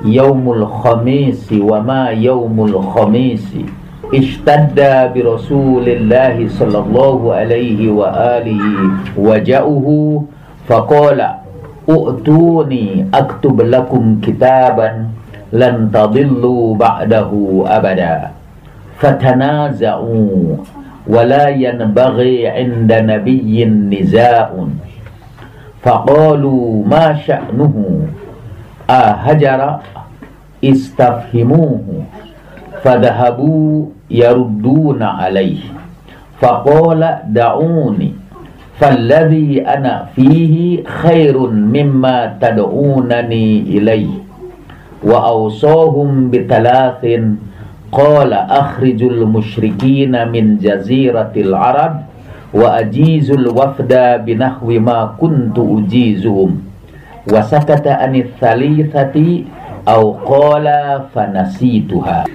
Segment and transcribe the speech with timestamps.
[0.08, 3.68] yaumul khamisi wa ma yaumul khamisi
[4.16, 10.24] ishtadda bi Rasulillah sallallahu alaihi wa alihi waja'uhu
[10.72, 11.44] faqala
[11.90, 15.12] u'tuni aktub lakum kitaban
[15.54, 17.32] لن تضلوا بعده
[17.68, 18.30] أبدا.
[18.98, 20.58] فتنازعوا
[21.08, 24.50] ولا ينبغي عند نبي نزاع.
[25.82, 27.76] فقالوا ما شأنه؟
[28.90, 29.80] أهجر
[30.64, 31.84] استفهموه.
[32.84, 35.60] فذهبوا يردون عليه.
[36.42, 38.14] فقال دعوني
[38.80, 44.29] فالذي أنا فيه خير مما تدعونني إليه.
[45.00, 47.40] wa awsahum bitalathin
[47.90, 52.06] qala akhrijul musyrikina min jaziratil arab
[52.52, 56.60] wa ajizul wafda binahwi ma kuntu ujizuhum.
[57.30, 59.46] Wa sakata anith thalithati
[60.26, 62.28] qala fanasituha.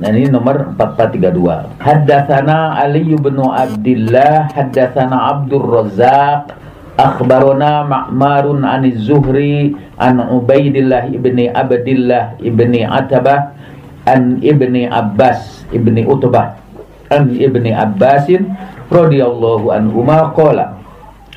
[0.00, 6.56] Nah, ini nomor 4432 Haddathana Ali bin Abdullah Haddathana Abdul Razak
[7.00, 13.56] akhbarana Ma'marun an Zuhri an Ubaidillah ibni Abdillah ibni Atabah
[14.04, 16.60] an ibni Abbas ibni Utbah
[17.08, 18.52] an ibni Abbasin
[18.92, 19.72] radhiyallahu
[20.04, 20.76] ma qala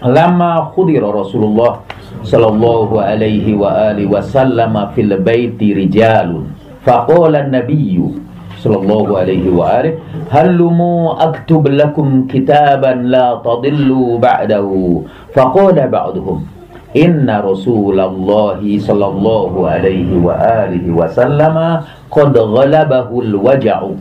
[0.04, 1.80] lama khudira Rasulullah
[2.28, 6.52] sallallahu alaihi wa alihi wasallam fil baiti rijalun
[6.84, 8.20] faqala an-nabiyyu
[8.64, 10.00] sallallahu alaihi wa alihi
[10.32, 15.04] halumu aktub lakum kitaban la tadillu ba'dahu?
[15.36, 16.48] Faqala ba'duhum
[16.96, 24.00] inna rasulullah sallallahu alaihi wa alihi wa sallama qad ghalabahu al-waja'u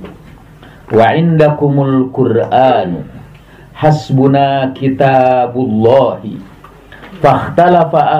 [0.92, 3.00] wa indakumul qur'anu
[3.72, 6.36] hasbuna kitabullahi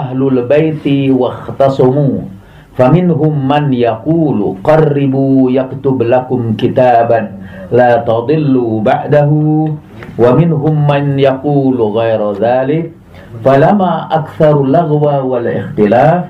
[0.09, 2.32] ahlul baiti wa ikhtasumu
[2.77, 7.21] فمنهم من يقول قربوا يكتب لكم كتابا
[7.73, 9.31] لا تضلوا بعده.
[10.19, 12.93] ومنهم من يقول غير ذلك
[13.45, 16.25] فلما أكثر اللغو والاختلاف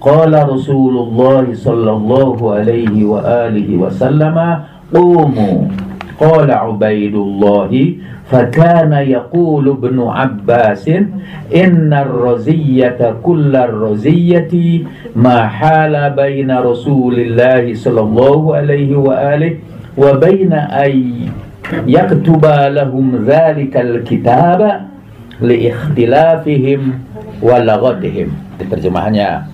[0.00, 4.36] قال رسول الله صلى الله عليه وآله وسلم
[4.94, 5.58] قوموا.
[6.18, 7.70] Qala Ubaidullah
[8.26, 14.82] fakana yaqulu ibnu Abbasin innar raziyata kullar raziyati
[15.14, 19.62] ma hala baina Rasulillah sallallahu alaihi wa alihi
[19.94, 21.30] wa baina ay
[21.86, 24.90] yaktuba lahum dzalikal kitaba
[25.38, 26.98] li ikhtilafihim
[27.38, 29.46] wa laghadihim terjemahannya.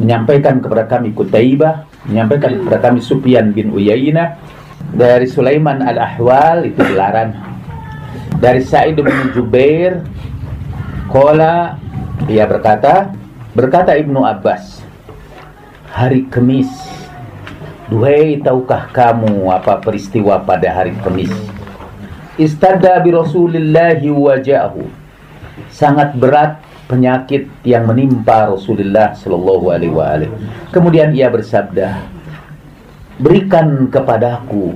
[0.00, 4.40] Menyampaikan kepada kami Kutaibah menyampaikan kepada kami Supian bin Uyainah
[4.94, 7.34] dari Sulaiman al-Ahwal itu dilarang.
[8.38, 10.02] Dari Sa'id bin Jubair
[11.10, 11.74] Kola
[12.30, 13.10] ia berkata
[13.56, 14.84] berkata Ibnu Abbas
[15.90, 16.68] hari Kamis
[17.88, 21.32] Duhai tahukah kamu apa peristiwa pada hari Kamis
[22.38, 24.86] Istada bi Rasulillahi wajahu
[25.72, 30.32] sangat berat penyakit yang menimpa Rasulullah Shallallahu alaihi wasallam.
[30.72, 32.17] Kemudian ia bersabda
[33.18, 34.74] berikan kepadaku.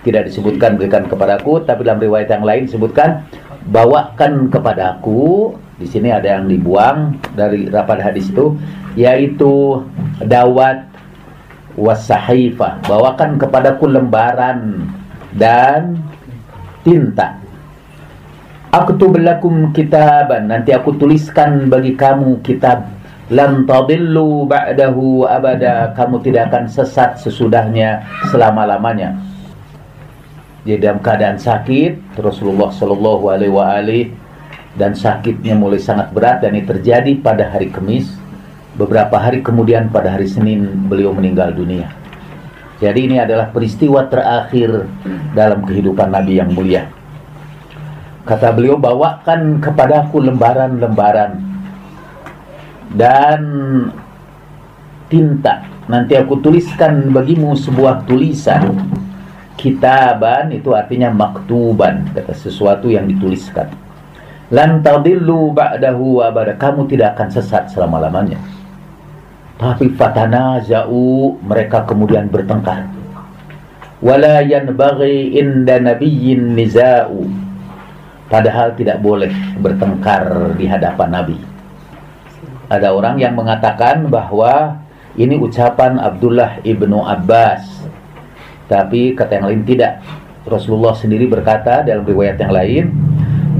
[0.00, 3.26] Tidak disebutkan berikan kepadaku tapi dalam riwayat yang lain disebutkan
[3.68, 5.54] bawakan kepadaku.
[5.80, 8.52] Di sini ada yang dibuang dari rapat hadis itu
[8.98, 9.80] yaitu
[10.20, 10.84] dawat
[11.78, 14.90] wasahifah bawakan kepadaku lembaran
[15.32, 15.96] dan
[16.84, 17.40] tinta.
[18.70, 20.46] Aku tuh belakum kitaban.
[20.46, 22.86] Nanti aku tuliskan bagi kamu kitab
[23.30, 25.94] lan tadillu ba'dahu abada.
[25.94, 29.14] Kamu tidak akan sesat sesudahnya selama-lamanya.
[30.66, 34.12] Jadi dalam keadaan sakit Rasulullah Shallallahu alaihi wasallam
[34.76, 38.12] dan sakitnya mulai sangat berat dan ini terjadi pada hari Kamis.
[38.76, 41.90] Beberapa hari kemudian pada hari Senin beliau meninggal dunia.
[42.80, 44.88] Jadi ini adalah peristiwa terakhir
[45.36, 46.88] dalam kehidupan Nabi yang mulia.
[48.24, 51.49] Kata beliau bawakan kepadaku lembaran-lembaran
[52.94, 53.40] dan
[55.10, 55.66] tinta.
[55.90, 58.78] Nanti aku tuliskan bagimu sebuah tulisan.
[59.58, 63.68] Kitaban itu artinya maktuban, kata sesuatu yang dituliskan.
[64.48, 66.56] Lan tadillu ba'dahu abada.
[66.56, 68.40] Kamu tidak akan sesat selama-lamanya.
[69.60, 69.92] Tapi
[70.64, 72.88] jauh mereka kemudian bertengkar.
[74.00, 77.28] Wala yanbaghi inda nabiyyin niza'u.
[78.32, 81.49] Padahal tidak boleh bertengkar di hadapan Nabi
[82.70, 84.78] ada orang yang mengatakan bahwa
[85.18, 87.66] ini ucapan Abdullah ibnu Abbas.
[88.70, 89.98] Tapi kata yang lain tidak.
[90.46, 92.84] Rasulullah sendiri berkata dalam riwayat yang lain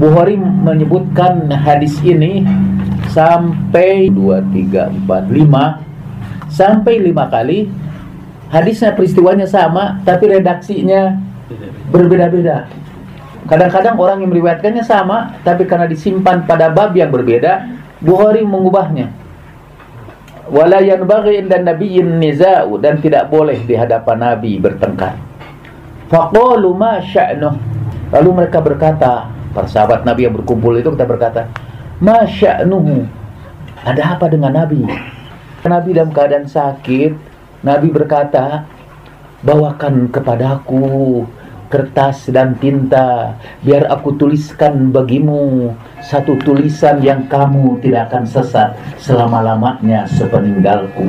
[0.01, 2.41] Bukhari menyebutkan hadis ini
[3.13, 7.69] sampai 2, 3, 4, 5 sampai 5 kali.
[8.49, 11.21] Hadisnya peristiwanya sama tapi redaksinya
[11.93, 12.65] berbeda-beda.
[13.45, 17.61] Kadang-kadang orang yang meriwayatkannya sama tapi karena disimpan pada bab yang berbeda
[18.01, 19.13] Bukhari mengubahnya.
[20.51, 25.15] Wala yanbaghi inda nabiyyin niza'u dan tidak boleh di hadapan nabi bertengkar.
[26.11, 26.99] Faqalu ma.
[28.11, 31.47] Lalu mereka berkata, para sahabat nabi yang berkumpul itu kita berkata,
[32.03, 33.07] "Ma sya'nuhu?"
[33.87, 34.83] Ada apa dengan nabi?
[35.63, 37.15] Nabi dalam keadaan sakit,
[37.63, 38.67] nabi berkata,
[39.39, 41.23] "Bawakan kepadaku
[41.71, 43.39] kertas dan tinta.
[43.63, 45.71] Biar aku tuliskan bagimu
[46.03, 51.07] satu tulisan yang kamu tidak akan sesat selama-lamanya sepeninggalku.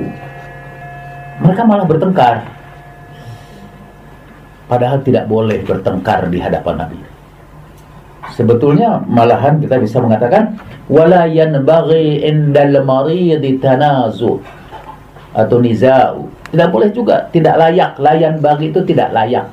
[1.42, 2.46] Mereka malah bertengkar.
[4.70, 7.00] Padahal tidak boleh bertengkar di hadapan Nabi.
[8.32, 10.56] Sebetulnya malahan kita bisa mengatakan
[10.88, 14.40] wala yanbaghi indal maridi tanazu
[15.34, 16.30] atau nizau.
[16.48, 18.00] Tidak boleh juga tidak layak.
[18.00, 19.44] Layan bagi itu tidak layak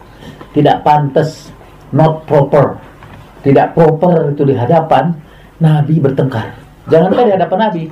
[0.55, 1.53] tidak pantas,
[1.93, 2.77] not proper,
[3.45, 5.15] tidak proper itu di hadapan
[5.61, 6.55] Nabi bertengkar.
[6.89, 7.83] Jangankan di hadapan Nabi,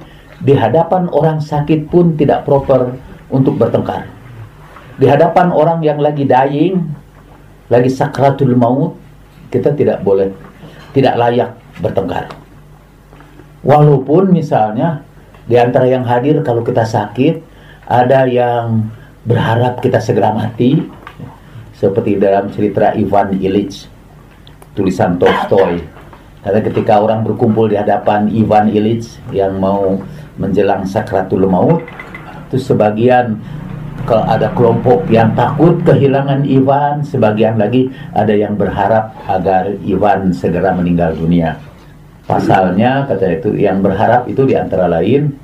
[0.42, 2.94] di hadapan orang sakit pun tidak proper
[3.30, 4.10] untuk bertengkar.
[4.98, 6.82] Di hadapan orang yang lagi dying,
[7.70, 8.98] lagi sakratul maut,
[9.54, 10.34] kita tidak boleh,
[10.98, 12.26] tidak layak bertengkar.
[13.62, 15.06] Walaupun misalnya
[15.46, 17.40] di antara yang hadir kalau kita sakit,
[17.88, 18.90] ada yang
[19.24, 20.82] berharap kita segera mati,
[21.78, 23.86] seperti dalam cerita Ivan Illich
[24.74, 25.82] tulisan Tolstoy.
[26.42, 30.02] Karena ketika orang berkumpul di hadapan Ivan Illich yang mau
[30.38, 31.82] menjelang sakratul maut
[32.48, 33.42] itu sebagian
[34.08, 40.72] kalau ada kelompok yang takut kehilangan Ivan sebagian lagi ada yang berharap agar Ivan segera
[40.72, 41.60] meninggal dunia.
[42.24, 45.36] Pasalnya kata itu yang berharap itu di antara lain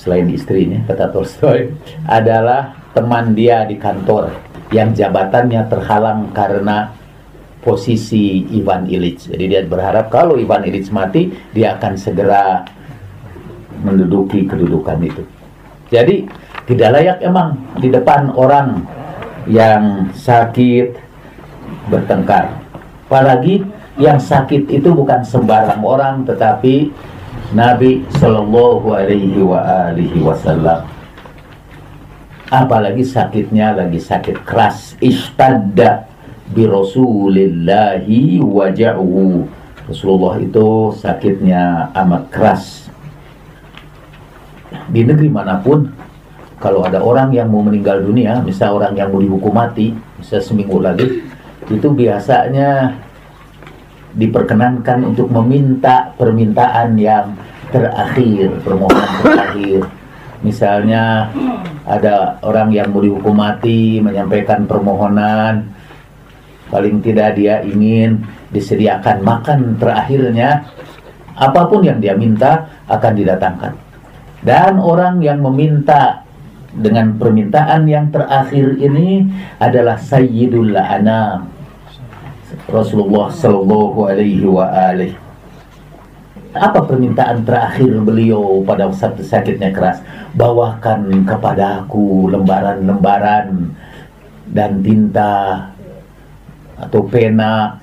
[0.00, 1.68] selain istrinya kata Tolstoy
[2.08, 4.34] adalah teman dia di kantor
[4.70, 6.94] yang jabatannya terhalang karena
[7.60, 9.28] posisi Ivan Illich.
[9.28, 12.64] Jadi dia berharap kalau Ivan Illich mati, dia akan segera
[13.84, 15.22] menduduki kedudukan itu.
[15.90, 16.24] Jadi
[16.70, 18.86] tidak layak emang di depan orang
[19.50, 20.94] yang sakit
[21.90, 22.54] bertengkar.
[23.10, 23.66] Apalagi
[23.98, 26.94] yang sakit itu bukan sembarang orang tetapi
[27.50, 30.99] Nabi Shallallahu Alaihi Wasallam
[32.50, 34.98] apalagi sakitnya lagi sakit keras.
[34.98, 36.10] Istadda
[36.50, 39.46] bi rasulillahi waja'uhu.
[39.86, 42.64] Rasulullah itu sakitnya amat keras.
[44.90, 45.86] Di negeri mana pun
[46.60, 50.76] kalau ada orang yang mau meninggal dunia misal orang yang mau dihukum mati bisa seminggu
[50.76, 51.24] lagi
[51.72, 53.00] itu biasanya
[54.12, 57.32] diperkenankan untuk meminta permintaan yang
[57.72, 59.80] terakhir permohonan terakhir
[60.40, 61.28] misalnya
[61.84, 65.68] ada orang yang mau dihukum mati menyampaikan permohonan
[66.70, 68.22] paling tidak dia ingin
[68.54, 70.64] disediakan makan terakhirnya
[71.34, 73.72] apa pun yang dia minta akan didatangkan.
[74.40, 76.24] Dan orang yang meminta
[76.72, 79.26] dengan permintaan yang terakhir ini
[79.58, 81.50] adalah Sayyidul Anam
[82.70, 85.29] Rasulullah Sallallahu Alaihi wa alihi
[86.50, 90.02] apa permintaan terakhir beliau pada saat sakitnya keras?
[90.34, 93.70] Bawakan kepadaku lembaran-lembaran
[94.50, 95.66] dan tinta
[96.74, 97.78] atau pena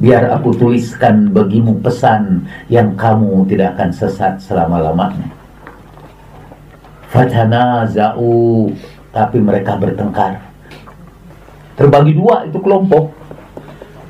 [0.00, 5.28] biar aku tuliskan bagimu pesan yang kamu tidak akan sesat selama-lamanya.
[7.12, 8.72] Fatanaza'u
[9.12, 10.40] tapi mereka bertengkar.
[11.76, 13.12] Terbagi dua itu kelompok.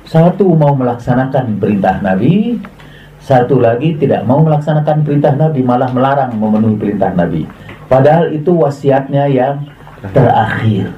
[0.07, 2.59] Satu mau melaksanakan perintah Nabi,
[3.21, 7.45] satu lagi tidak mau melaksanakan perintah Nabi, malah melarang memenuhi perintah Nabi.
[7.85, 9.69] Padahal itu wasiatnya yang
[10.15, 10.97] terakhir.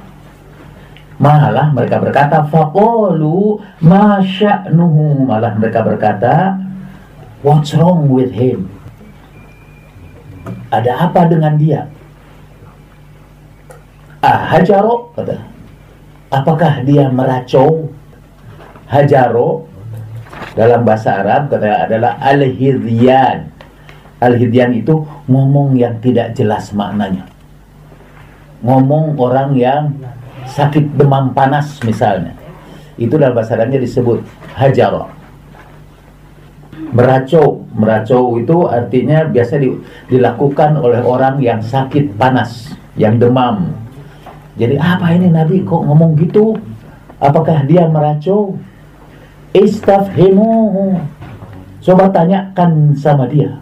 [1.19, 5.27] Malah mereka berkata faqalu ma sya'nuhu.
[5.27, 6.59] Malah mereka berkata
[7.43, 8.71] what's wrong with him?
[10.71, 11.91] Ada apa dengan dia?
[14.23, 15.43] Ah, hajaro kata.
[16.31, 17.91] Apakah dia meracau?
[18.87, 19.72] Hajaro
[20.53, 23.49] dalam bahasa Arab kata adalah al-hidyan.
[24.23, 27.27] Al-hidyan itu ngomong yang tidak jelas maknanya.
[28.63, 29.91] Ngomong orang yang
[30.47, 32.37] sakit demam panas misalnya.
[33.01, 34.23] Itu dalam bahasa Arabnya disebut
[34.55, 35.09] hajara.
[36.93, 37.65] Meracau.
[37.73, 39.73] Meracau itu artinya biasa di,
[40.13, 43.73] dilakukan oleh orang yang sakit panas yang demam.
[44.61, 46.55] Jadi apa ini Nabi kok ngomong gitu?
[47.17, 48.61] Apakah dia meracau
[49.53, 51.01] istafhimu
[51.83, 53.61] coba tanyakan sama dia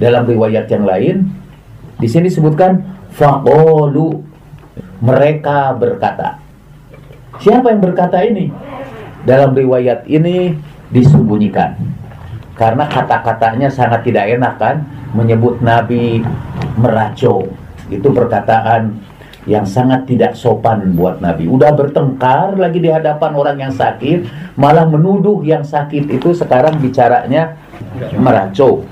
[0.00, 1.16] dalam riwayat yang lain
[2.02, 2.82] di sini disebutkan
[3.14, 4.32] faqalu
[5.02, 6.38] mereka berkata.
[7.42, 8.50] Siapa yang berkata ini?
[9.26, 10.54] Dalam riwayat ini
[10.90, 11.74] disembunyikan.
[12.58, 14.76] Karena kata-katanya sangat tidak enak kan
[15.14, 16.22] menyebut Nabi
[16.78, 17.50] meracau.
[17.90, 18.98] Itu perkataan
[19.42, 21.50] yang sangat tidak sopan buat Nabi.
[21.50, 27.58] Udah bertengkar lagi di hadapan orang yang sakit, malah menuduh yang sakit itu sekarang bicaranya
[28.14, 28.86] meracau.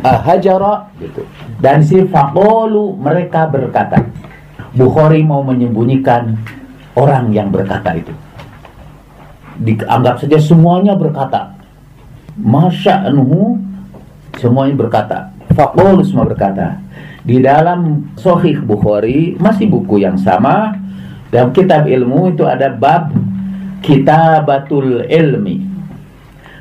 [0.00, 1.24] Ahajara gitu.
[1.60, 4.04] Dan si faqolu mereka berkata.
[4.76, 6.36] Bukhari mau menyembunyikan
[6.92, 8.12] orang yang berkata itu.
[9.56, 11.56] Dianggap saja semuanya berkata.
[12.36, 13.56] Masya anhu
[14.36, 15.32] semuanya berkata.
[15.56, 16.85] Fakul semua berkata.
[17.26, 20.78] Di dalam Sohih Bukhari masih buku yang sama.
[21.34, 23.10] Dalam kitab ilmu itu ada bab
[23.82, 25.66] kitabatul ilmi.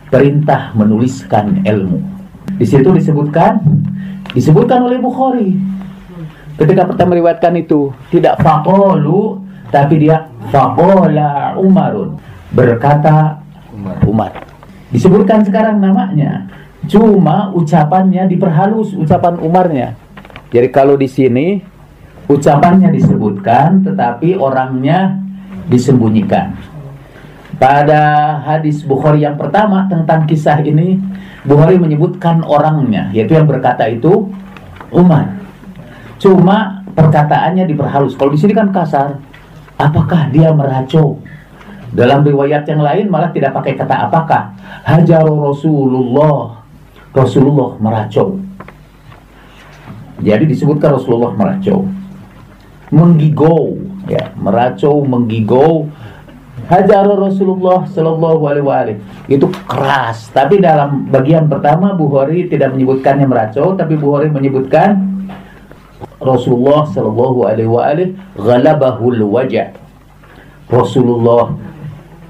[0.09, 2.01] Perintah menuliskan ilmu.
[2.57, 3.61] Di situ disebutkan
[4.33, 5.53] disebutkan oleh Bukhari
[6.57, 9.37] ketika pertama meriwayatkan itu tidak faqalu
[9.69, 12.17] tapi dia faqala Umarun
[12.55, 13.37] berkata
[13.75, 13.97] Umar.
[14.07, 14.31] Umar.
[14.89, 16.47] Disebutkan sekarang namanya.
[16.87, 19.97] Cuma ucapannya diperhalus ucapan Umarnya.
[20.53, 21.61] Jadi kalau di sini
[22.25, 25.17] ucapannya disebutkan tetapi orangnya
[25.69, 26.53] disembunyikan.
[27.55, 30.99] Pada hadis Bukhari yang pertama tentang kisah ini,
[31.47, 34.27] Bukhari menyebutkan orangnya, yaitu yang berkata itu
[34.91, 35.39] Umar.
[36.19, 38.15] Cuma perkataannya diperhalus.
[38.15, 39.19] Kalau di sini kan kasar.
[39.75, 41.19] Apakah dia meracau?
[41.91, 44.55] Dalam riwayat yang lain malah tidak pakai kata apakah.
[44.87, 46.63] Hajaru Rasulullah.
[47.11, 48.39] Rasulullah meracau.
[50.23, 51.83] Jadi disebutkan Rasulullah meracau.
[52.93, 53.75] Menggigau,
[54.07, 55.89] ya, meracau, menggigau.
[56.65, 60.33] Hajar Rasulullah Shallallahu Alaihi Wasallam itu keras.
[60.33, 64.97] Tapi dalam bagian pertama Bukhari tidak menyebutkannya meracau, tapi Bukhari menyebutkan
[66.17, 69.77] Rasulullah Shallallahu Alaihi Wasallam galabahul wajah.
[70.65, 71.53] Rasulullah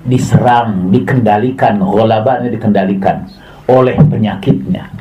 [0.03, 3.25] diserang, dikendalikan, ghalabahnya dikendalikan
[3.71, 4.94] oleh penyakitnya.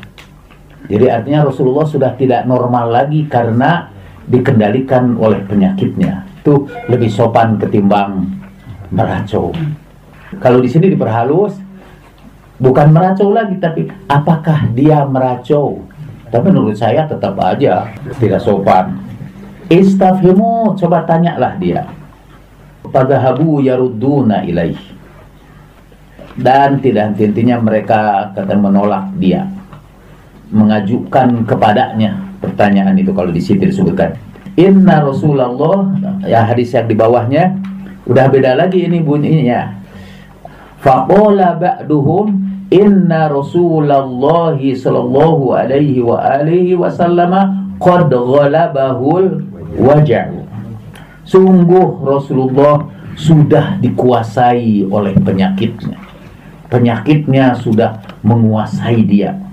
[0.85, 3.89] Jadi artinya Rasulullah sudah tidak normal lagi karena
[4.25, 6.25] dikendalikan oleh penyakitnya.
[6.41, 8.25] Itu lebih sopan ketimbang
[8.93, 9.49] meracau.
[10.37, 11.57] Kalau di sini diperhalus,
[12.61, 15.81] bukan meracau lagi, tapi apakah dia meracau?
[16.29, 17.89] Tapi menurut saya tetap aja
[18.21, 18.97] tidak sopan.
[19.71, 21.89] Istafhimu, coba tanyalah dia.
[22.85, 24.77] Fadhahabu yarudduna ilaih.
[26.35, 29.47] Dan tidak henti-hentinya mereka kata menolak dia.
[30.53, 34.13] Mengajukan kepadanya pertanyaan itu kalau di situ disebutkan.
[34.55, 35.91] Inna Rasulullah,
[36.23, 37.59] ya hadis yang di bawahnya,
[38.07, 39.73] udah beda lagi ini bunyinya.
[40.79, 47.33] Faqala ba'duhum inna Rasulullah sallallahu alaihi wa alihi wasallam
[47.81, 49.43] qad ghalabahul
[49.75, 50.29] wajah.
[51.25, 52.85] Sungguh Rasulullah
[53.17, 55.97] sudah dikuasai oleh penyakitnya.
[56.69, 59.44] Penyakitnya sudah menguasai dia.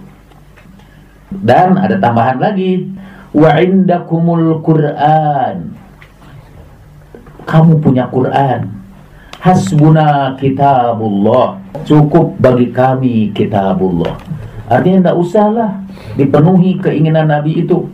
[1.40, 2.92] Dan ada tambahan lagi,
[3.32, 5.72] wa indakumul Qur'an.
[7.42, 8.70] Kamu punya Quran.
[9.42, 11.58] Hasbuna kitabullah.
[11.82, 14.14] Cukup bagi kami kitabullah.
[14.70, 15.70] Artinya tidak usahlah
[16.14, 17.90] dipenuhi keinginan Nabi itu.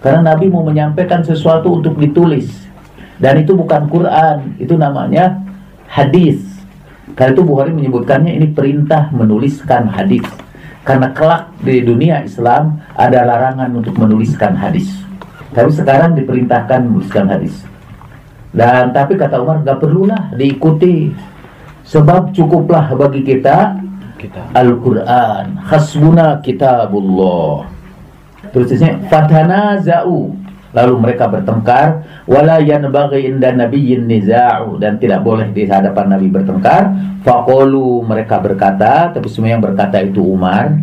[0.00, 2.48] Karena Nabi mau menyampaikan sesuatu untuk ditulis.
[3.20, 5.44] Dan itu bukan Quran itu namanya
[5.84, 6.40] hadis.
[7.12, 10.24] Karena itu Bukhari menyebutkannya ini perintah menuliskan hadis
[10.82, 14.90] karena kelak di dunia Islam ada larangan untuk menuliskan hadis.
[15.52, 17.54] Tapi sekarang diperintahkan menuliskan hadis.
[18.52, 21.14] Dan tapi kata Umar nggak perlulah diikuti.
[21.86, 23.78] Sebab cukuplah bagi kita
[24.54, 25.60] Al-Quran.
[25.66, 27.68] Hasbuna kitabullah.
[28.50, 28.98] Terusnya
[29.82, 30.34] zau
[30.72, 32.04] lalu mereka bertengkar.
[32.24, 34.76] Wala yanbaghi inda nabiyyin niza'u.
[34.76, 36.92] Dan tidak boleh di hadapan nabi bertengkar.
[37.22, 40.74] Faqulu mereka berkata tapi semua yang berkata itu Umar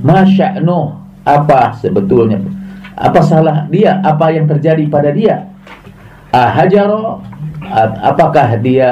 [0.00, 2.40] masya'nu apa sebetulnya?
[2.96, 4.00] Apa salah dia?
[4.04, 5.48] Apa yang terjadi pada dia?
[6.32, 7.20] Ahajaro
[8.02, 8.90] apakah dia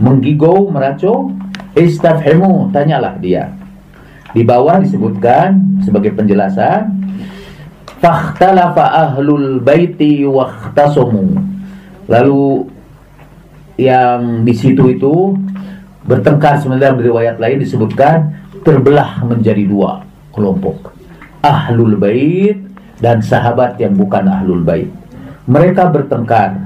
[0.00, 1.32] menggigau meracau?
[1.74, 3.50] Istafhimu tanyalah dia.
[4.30, 7.03] Di bawah disebutkan sebagai penjelasan
[8.04, 11.40] Fakhtalafa ahlul baiti wakhtasamu.
[12.04, 12.68] Lalu
[13.80, 15.32] yang di situ itu
[16.04, 18.28] bertengkar sebenarnya di riwayat lain disebutkan
[18.60, 20.04] terbelah menjadi dua
[20.36, 20.92] kelompok.
[21.40, 22.60] Ahlul bait
[23.00, 24.92] dan sahabat yang bukan ahlul bait.
[25.48, 26.60] Mereka bertengkar.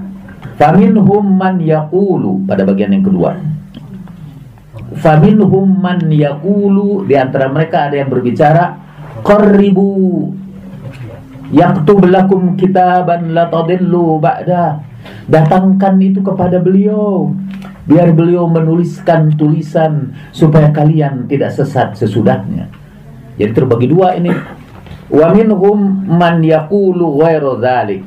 [0.59, 3.39] Faminhum man yaqulu pada bagian yang kedua.
[4.99, 8.75] Faminhum man yaqulu di antara mereka ada yang berbicara
[9.23, 10.35] qarribu
[11.53, 14.81] yaktub lakum kitaban la tadillu ba'da.
[15.29, 17.33] Datangkan itu kepada beliau.
[17.89, 22.69] Biar beliau menuliskan tulisan supaya kalian tidak sesat sesudahnya.
[23.41, 24.29] Jadi terbagi dua ini.
[25.09, 28.05] Wa minhum man yaqulu ghairu dzalik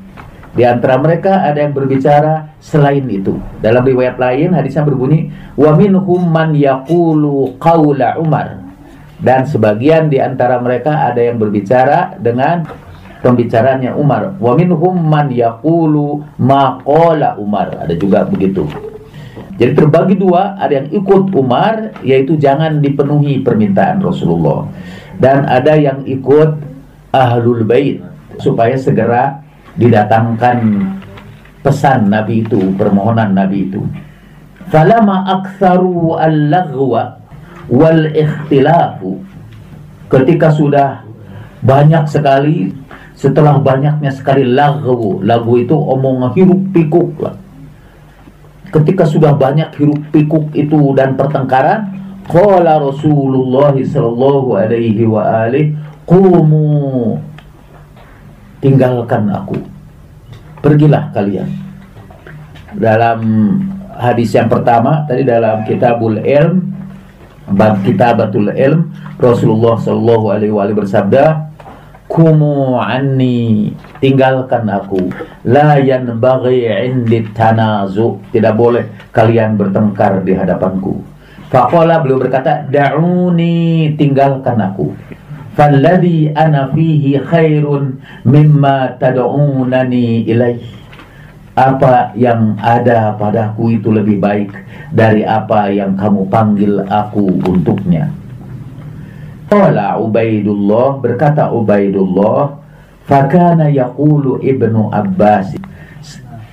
[0.51, 3.39] di antara mereka ada yang berbicara selain itu.
[3.63, 8.59] Dalam riwayat lain hadisnya berbunyi wa minhum man yaqulu qaula Umar.
[9.21, 12.67] Dan sebagian di antara mereka ada yang berbicara dengan
[13.21, 14.35] pembicaranya Umar.
[14.41, 17.77] Wa minhum man yaqulu maqala Umar.
[17.85, 18.65] Ada juga begitu.
[19.61, 24.65] Jadi terbagi dua, ada yang ikut Umar yaitu jangan dipenuhi permintaan Rasulullah.
[25.21, 26.57] Dan ada yang ikut
[27.13, 28.01] Ahlul Bait
[28.41, 29.37] supaya segera
[29.77, 30.81] didatangkan
[31.61, 33.85] pesan Nabi itu, permohonan Nabi itu.
[34.73, 37.21] Falama aktsaru al-laghwa
[37.69, 39.21] wal ikhtilafu.
[40.09, 41.05] Ketika sudah
[41.61, 42.73] banyak sekali
[43.21, 47.37] setelah banyaknya sekali lagu lagu itu omong hiruk pikuk lah.
[48.73, 51.85] Ketika sudah banyak hiruk pikuk itu dan pertengkaran
[52.25, 55.69] qala Rasulullah sallallahu alaihi wa alihi
[56.09, 57.21] qumu
[58.57, 59.61] tinggalkan aku.
[60.65, 61.49] Pergilah kalian.
[62.73, 63.19] Dalam
[64.01, 66.73] hadis yang pertama tadi dalam kitabul ilm
[67.53, 68.89] bab kitabatul ilm
[69.21, 71.50] Rasulullah sallallahu alaihi wa alihi bersabda
[72.11, 73.71] kumu anni
[74.03, 75.07] tinggalkan aku.
[75.47, 78.19] La yanbaghi indi tanazu.
[78.35, 80.99] Tidak boleh kalian bertengkar di hadapanku.
[81.47, 84.91] Faqala beliau berkata da'uni tinggalkan aku.
[85.55, 90.63] Falladhi ana fihi khairun mimma tad'unani ilaih.
[91.51, 94.55] Apa yang ada padaku itu lebih baik
[94.95, 98.07] dari apa yang kamu panggil aku untuknya
[99.51, 102.55] Qala Ubaidullah berkata Ubaidullah
[103.03, 105.59] fakana yaqulu Ibnu Abbas.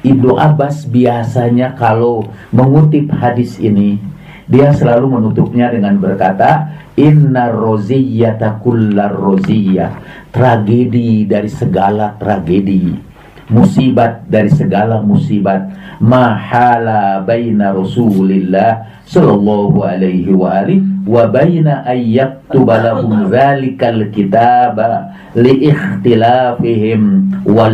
[0.03, 4.03] Ibnu Abbas biasanya kalau mengutip hadis ini
[4.51, 9.95] dia selalu menutupnya dengan berkata inna roziyata kullar roziyah.
[10.35, 12.99] Tragedi dari segala tragedi
[13.47, 15.71] musibat dari segala musibat.
[16.03, 27.03] Mahala baina Rasulillah sallallahu alaihi wa alihi wa baina ayyaktuba lahum dzalikal kitaba li ikhtilafihim
[27.47, 27.71] wa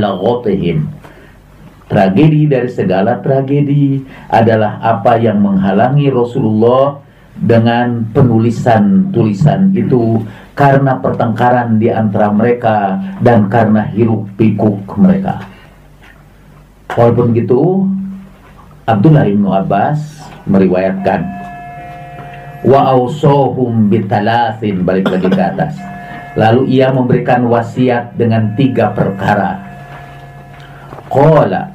[1.85, 4.01] Tragedi dari segala tragedi
[4.33, 6.97] adalah apa yang menghalangi Rasulullah
[7.37, 10.25] dengan penulisan tulisan itu
[10.57, 15.45] karena pertengkaran di antara mereka dan karena hiruk pikuk mereka.
[16.95, 17.85] Walaupun begitu,
[18.89, 21.44] Abdullah bin Abbas meriwayatkan
[22.64, 25.77] wa ausohum bitalasin balik lagi ke atas.
[26.35, 29.62] Lalu ia memberikan wasiat dengan tiga perkara.
[31.07, 31.70] Qala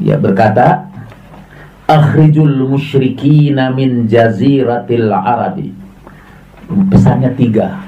[0.00, 0.90] ia berkata,
[1.86, 5.70] "Akhrijul musyrikina min jaziratil arabi."
[6.90, 7.78] Pesannya tiga.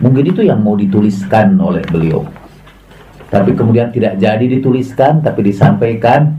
[0.00, 2.24] Mungkin itu yang mau dituliskan oleh beliau
[3.30, 6.34] tapi kemudian tidak jadi dituliskan tapi disampaikan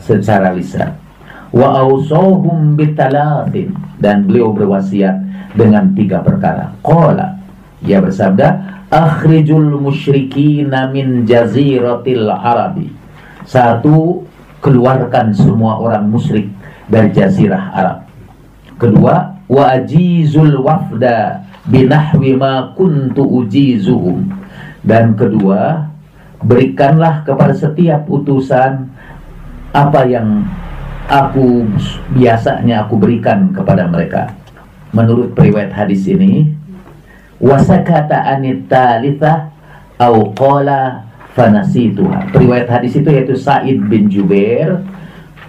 [0.00, 0.96] secara lisan
[1.50, 3.74] wa ausahum bitalatin.
[4.00, 5.16] Dan beliau berwasiat
[5.54, 6.72] dengan tiga perkara.
[6.80, 7.36] Qala
[7.84, 12.92] ia bersabda akhrijul musyrikina min jaziratil arabi.
[13.44, 14.24] Satu
[14.60, 16.52] keluarkan semua orang musyrik
[16.90, 17.98] dari jazirah Arab.
[18.76, 24.28] Kedua wa ajizul wafda binahwi ma kuntu ujizuhum.
[24.84, 25.88] Dan kedua
[26.40, 28.88] berikanlah kepada setiap utusan
[29.70, 30.44] apa yang
[31.10, 31.66] aku
[32.14, 34.30] biasanya aku berikan kepada mereka
[34.94, 36.54] menurut periwayat hadis ini
[37.42, 39.50] wasakata anita litha
[39.98, 44.78] au qala fanasituha periwayat hadis itu yaitu Said bin Jubair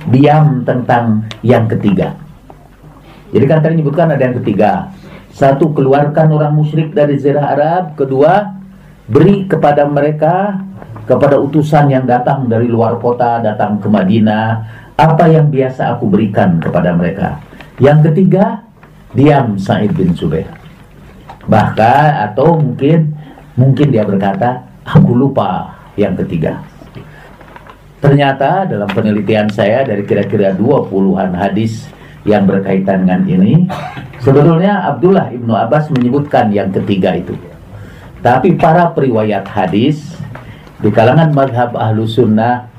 [0.10, 2.17] diam tentang yang ketiga
[3.32, 4.91] jadi kan tadi menyebutkan ada yang ketiga.
[5.32, 7.95] Satu, keluarkan orang musyrik dari zirah Arab.
[7.95, 8.43] Kedua,
[9.08, 10.60] beri kepada mereka,
[11.08, 16.62] kepada utusan yang datang dari luar kota, datang ke Madinah, apa yang biasa aku berikan
[16.62, 17.42] kepada mereka.
[17.82, 18.62] Yang ketiga,
[19.18, 20.46] diam Sa'id bin Zubair.
[21.50, 23.18] Bahkan, atau mungkin,
[23.58, 26.62] mungkin dia berkata, aku lupa yang ketiga.
[27.98, 31.90] Ternyata dalam penelitian saya dari kira-kira 20-an hadis
[32.26, 33.66] yang berkaitan dengan ini
[34.22, 37.34] sebetulnya Abdullah ibnu Abbas menyebutkan yang ketiga itu
[38.22, 40.22] tapi para periwayat hadis
[40.78, 42.71] di kalangan madhab ahlu sunnah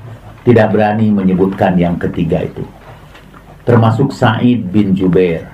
[0.43, 2.63] tidak berani menyebutkan yang ketiga itu
[3.63, 5.47] termasuk Sa'id bin Jubair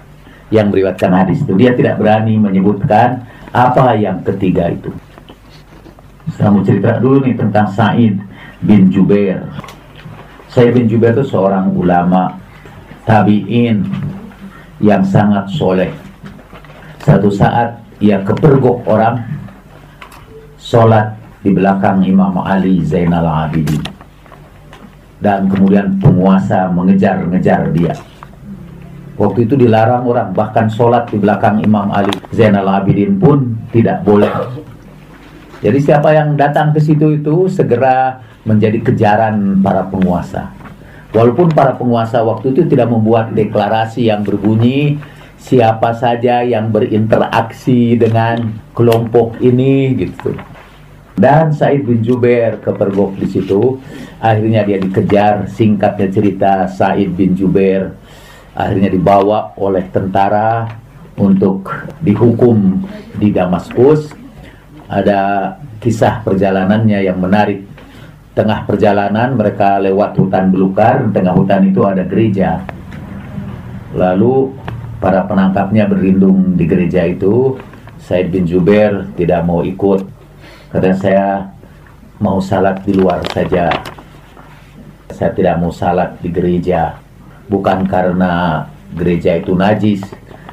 [0.49, 4.89] yang meriwayatkan hadis itu dia tidak berani menyebutkan apa yang ketiga itu
[6.33, 8.17] saya mau cerita dulu nih tentang Sa'id
[8.61, 9.45] bin Jubair
[10.49, 12.41] Sa'id bin Jubair itu seorang ulama
[13.09, 13.81] tabi'in
[14.77, 15.89] yang sangat soleh.
[17.01, 19.25] Satu saat ia kepergok orang
[20.61, 23.88] sholat di belakang Imam Ali Zainal Abidin.
[25.19, 27.91] Dan kemudian penguasa mengejar-ngejar dia.
[29.19, 34.31] Waktu itu dilarang orang, bahkan sholat di belakang Imam Ali Zainal Abidin pun tidak boleh.
[35.59, 40.55] Jadi siapa yang datang ke situ itu segera menjadi kejaran para penguasa.
[41.11, 45.01] Walaupun para penguasa waktu itu tidak membuat deklarasi yang berbunyi
[45.35, 50.31] siapa saja yang berinteraksi dengan kelompok ini gitu.
[51.19, 53.75] Dan Said bin Jubair kepergok di situ.
[54.23, 55.51] Akhirnya dia dikejar.
[55.51, 57.91] Singkatnya cerita Said bin Jubair
[58.59, 60.67] akhirnya dibawa oleh tentara
[61.15, 61.71] untuk
[62.03, 62.83] dihukum
[63.15, 64.11] di Damaskus.
[64.89, 67.61] Ada kisah perjalanannya yang menarik
[68.33, 72.65] tengah perjalanan mereka lewat hutan belukar, tengah hutan itu ada gereja.
[73.93, 74.55] Lalu
[74.97, 77.55] para penangkapnya berlindung di gereja itu.
[77.99, 80.08] Said bin Jubair tidak mau ikut.
[80.69, 81.49] Kata saya
[82.21, 83.73] mau salat di luar saja.
[85.09, 86.93] Saya tidak mau salat di gereja.
[87.49, 88.61] Bukan karena
[88.93, 90.05] gereja itu najis,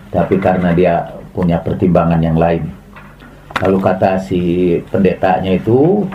[0.09, 1.05] tapi karena dia
[1.37, 2.64] punya pertimbangan yang lain.
[3.61, 4.40] Lalu kata si
[4.88, 6.09] pendetanya itu,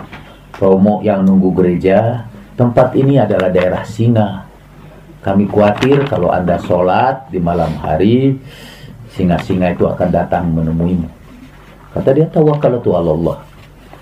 [0.58, 2.26] Romo yang nunggu gereja,
[2.58, 4.50] tempat ini adalah daerah singa.
[5.22, 8.34] Kami khawatir kalau Anda sholat di malam hari,
[9.14, 11.06] singa-singa itu akan datang menemuimu.
[11.94, 13.51] Kata dia, tawakal itu Allah.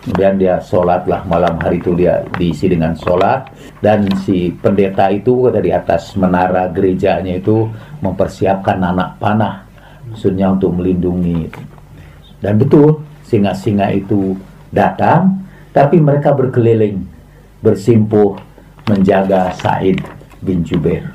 [0.01, 3.53] Kemudian dia sholatlah malam hari itu dia diisi dengan sholat.
[3.81, 7.69] Dan si pendeta itu di atas menara gerejanya itu
[8.01, 9.69] mempersiapkan anak panah.
[10.09, 11.53] Maksudnya untuk melindungi.
[12.41, 14.35] Dan betul, singa-singa itu
[14.73, 17.07] datang tapi mereka berkeliling,
[17.63, 18.35] bersimpuh
[18.91, 20.03] menjaga Said
[20.43, 21.15] bin Jubair.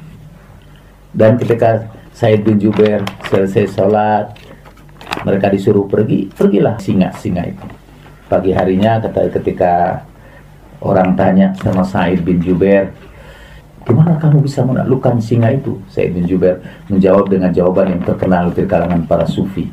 [1.11, 4.31] Dan ketika Said bin Jubair selesai sholat,
[5.27, 7.65] mereka disuruh pergi, pergilah singa-singa itu.
[8.25, 10.01] Pagi harinya ketika
[10.81, 12.89] orang tanya sama Said bin Jubair,
[13.85, 15.77] gimana kamu bisa menaklukkan singa itu?
[15.93, 16.57] Said bin Jubair
[16.89, 19.69] menjawab dengan jawaban yang terkenal di kalangan para sufi.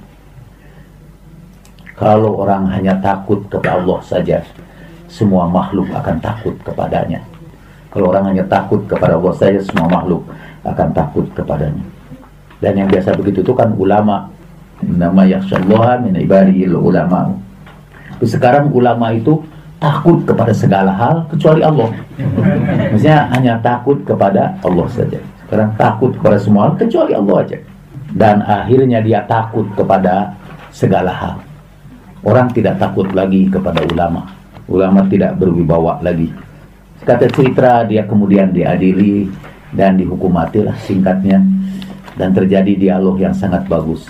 [1.96, 4.44] Kalau orang hanya takut kepada Allah saja,
[5.08, 7.20] semua makhluk akan takut kepadanya.
[7.92, 10.24] Kalau orang hanya takut kepada Allah saja, semua makhluk
[10.64, 11.84] akan takut kepadanya.
[12.60, 14.32] Dan yang biasa begitu itu kan ulama.
[14.82, 16.16] Nama yakshallaha min
[16.74, 17.32] ulama.
[18.22, 19.42] Sekarang ulama itu
[19.82, 21.90] takut kepada segala hal kecuali Allah.
[22.94, 25.18] Maksudnya hanya takut kepada Allah saja.
[25.46, 27.58] Sekarang takut kepada semua hal kecuali Allah aja.
[28.12, 30.38] Dan akhirnya dia takut kepada
[30.70, 31.36] segala hal.
[32.22, 36.30] Orang tidak takut lagi kepada ulama ulama tidak berwibawa lagi.
[37.02, 39.26] Kata cerita dia kemudian diadili
[39.74, 41.42] dan dihukum mati lah singkatnya
[42.14, 44.06] dan terjadi dialog yang sangat bagus.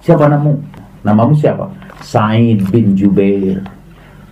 [0.00, 0.58] Siapa namamu?
[1.04, 1.68] Namamu siapa?
[2.02, 3.62] Said bin Jubair.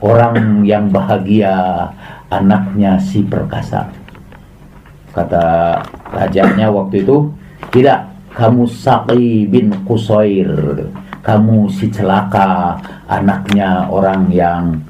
[0.02, 1.87] Orang yang bahagia
[2.28, 3.88] anaknya si perkasa.
[5.14, 5.78] Kata
[6.11, 7.30] rajanya waktu itu,
[7.70, 10.50] tidak kamu Saqi bin Kusair.
[11.20, 14.80] Kamu si celaka anaknya orang yang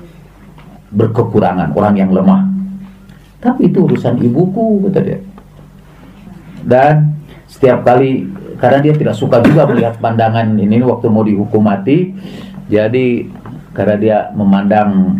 [0.94, 2.46] berkekurangan, orang yang lemah.
[3.40, 5.18] Tapi itu urusan ibuku, kata dia.
[6.60, 7.16] Dan
[7.50, 8.28] setiap kali
[8.60, 12.12] karena dia tidak suka juga melihat pandangan ini waktu mau dihukum mati.
[12.70, 13.26] Jadi
[13.74, 15.18] karena dia memandang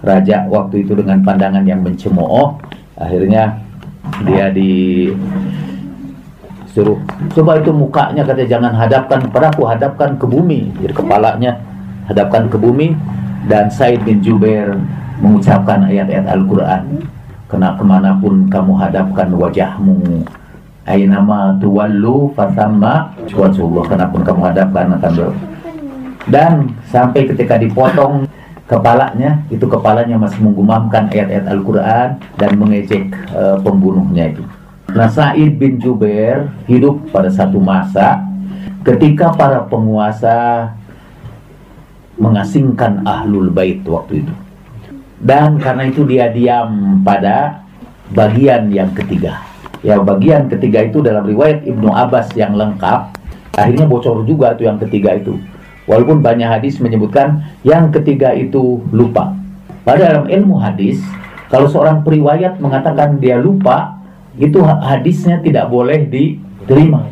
[0.00, 2.56] raja waktu itu dengan pandangan yang mencemooh,
[2.96, 3.60] akhirnya
[4.24, 5.12] dia di
[6.72, 7.00] suruh
[7.32, 10.72] coba itu mukanya kata jangan hadapkan padaku hadapkan ke bumi.
[10.80, 11.60] Jadi kepalanya
[12.08, 12.96] hadapkan ke bumi.
[13.46, 14.74] Dan Said bin Jubair
[15.22, 16.98] mengucapkan ayat-ayat Al-Quran
[17.46, 20.26] kena ke mana pun kamu hadapkan wajahmu
[20.86, 25.12] Aynama tuwallu fatamma wajhullah kenapun kamu hadapkan akan
[26.26, 28.26] dan sampai ketika dipotong
[28.66, 34.42] kepalanya itu kepalanya masih menggumamkan ayat-ayat Al-Quran dan mengejek uh, pembunuhnya itu.
[34.90, 38.26] Nah Sa'id bin Jubair hidup pada satu masa
[38.82, 40.70] ketika para penguasa
[42.18, 44.34] mengasingkan ahlul bait waktu itu.
[45.16, 47.64] Dan karena itu dia diam pada
[48.12, 49.46] bagian yang ketiga.
[49.80, 53.14] Ya bagian ketiga itu dalam riwayat Ibnu Abbas yang lengkap.
[53.56, 55.38] Akhirnya bocor juga tuh yang ketiga itu
[55.86, 59.32] walaupun banyak hadis menyebutkan yang ketiga itu lupa.
[59.86, 60.98] Pada dalam ilmu hadis
[61.46, 63.96] kalau seorang periwayat mengatakan dia lupa
[64.36, 67.08] itu hadisnya tidak boleh diterima.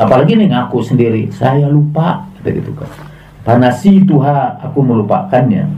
[0.00, 2.90] Apalagi nih ngaku sendiri saya lupa gitu kan.
[3.44, 5.68] Panasi Tuhan aku melupakannya.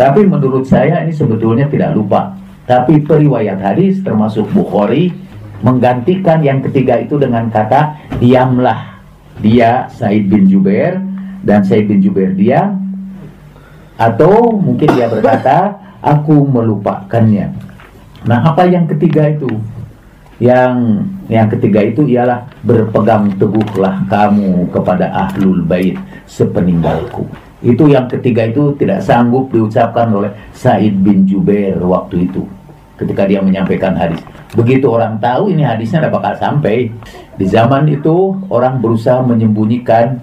[0.00, 2.32] Tapi menurut saya ini sebetulnya tidak lupa.
[2.64, 5.12] Tapi periwayat hadis termasuk Bukhari
[5.60, 8.99] menggantikan yang ketiga itu dengan kata diamlah.
[9.40, 11.00] Dia Said bin Jubair
[11.40, 12.76] dan Said bin Jubair dia
[13.96, 17.52] atau mungkin dia berkata aku melupakannya.
[18.24, 19.48] Nah, apa yang ketiga itu?
[20.40, 27.28] Yang yang ketiga itu ialah berpegang teguhlah kamu kepada ahlul bait sepeninggalku.
[27.60, 32.48] Itu yang ketiga itu tidak sanggup diucapkan oleh Said bin Jubair waktu itu
[33.00, 34.20] ketika dia menyampaikan hadis.
[34.52, 36.92] Begitu orang tahu ini hadisnya tidak bakal sampai.
[37.40, 40.20] Di zaman itu orang berusaha menyembunyikan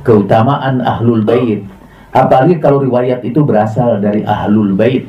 [0.00, 1.60] keutamaan ahlul bait.
[2.10, 5.06] Apalagi kalau riwayat itu berasal dari ahlul bait,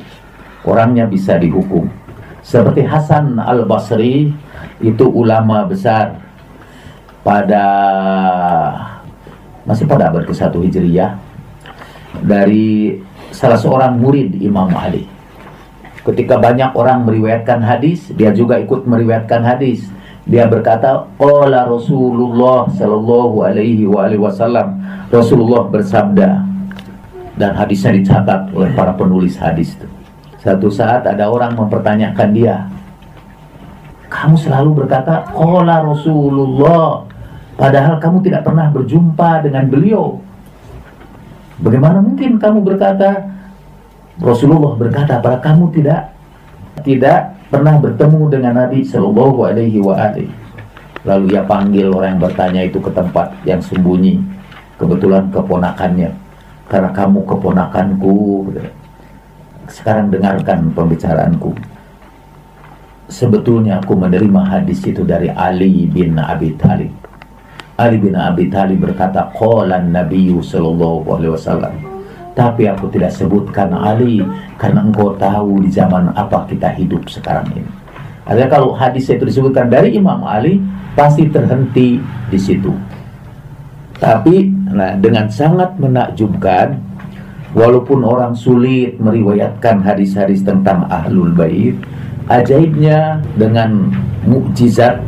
[0.68, 1.88] orangnya bisa dihukum.
[2.44, 4.28] Seperti Hasan al Basri
[4.82, 6.18] itu ulama besar
[7.22, 7.64] pada
[9.62, 11.10] masih pada abad ke-1 Hijriyah
[12.26, 12.98] dari
[13.30, 15.11] salah seorang murid Imam Ali
[16.02, 19.86] ketika banyak orang meriwayatkan hadis, dia juga ikut meriwayatkan hadis.
[20.22, 24.78] Dia berkata, "Qala Rasulullah sallallahu alaihi wa alihi wasallam."
[25.10, 26.30] Rasulullah bersabda
[27.34, 29.88] dan hadisnya dicatat oleh para penulis hadis itu.
[30.38, 32.66] Satu saat ada orang mempertanyakan dia,
[34.10, 37.06] "Kamu selalu berkata qala Rasulullah,
[37.58, 40.18] padahal kamu tidak pernah berjumpa dengan beliau.
[41.62, 43.22] Bagaimana mungkin kamu berkata
[44.20, 46.12] Rasulullah berkata, "Para kamu tidak
[46.84, 50.28] tidak pernah bertemu dengan Nabi Shallallahu Alaihi Wasallam."
[51.02, 54.22] Lalu ia panggil orang yang bertanya itu ke tempat yang sembunyi.
[54.78, 56.10] Kebetulan keponakannya,
[56.70, 58.14] karena kamu keponakanku.
[59.70, 61.54] Sekarang dengarkan pembicaraanku.
[63.10, 66.90] Sebetulnya aku menerima hadis itu dari Ali bin Abi Thalib.
[67.78, 71.91] Ali bin Abi Thalib berkata, "Qala Nabi sallallahu alaihi wasallam."
[72.32, 74.24] Tapi aku tidak sebutkan Ali
[74.56, 77.68] karena engkau tahu di zaman apa kita hidup sekarang ini.
[78.24, 80.62] Artinya kalau hadis itu disebutkan dari Imam Ali
[80.96, 82.00] pasti terhenti
[82.32, 82.72] di situ.
[84.00, 86.80] Tapi nah dengan sangat menakjubkan
[87.52, 91.76] walaupun orang sulit meriwayatkan hadis-hadis tentang Ahlul Bait,
[92.32, 93.92] ajaibnya dengan
[94.24, 95.04] mukjizat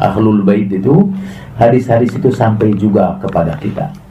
[0.00, 1.12] Ahlul Bait itu
[1.60, 4.01] hadis-hadis itu sampai juga kepada kita.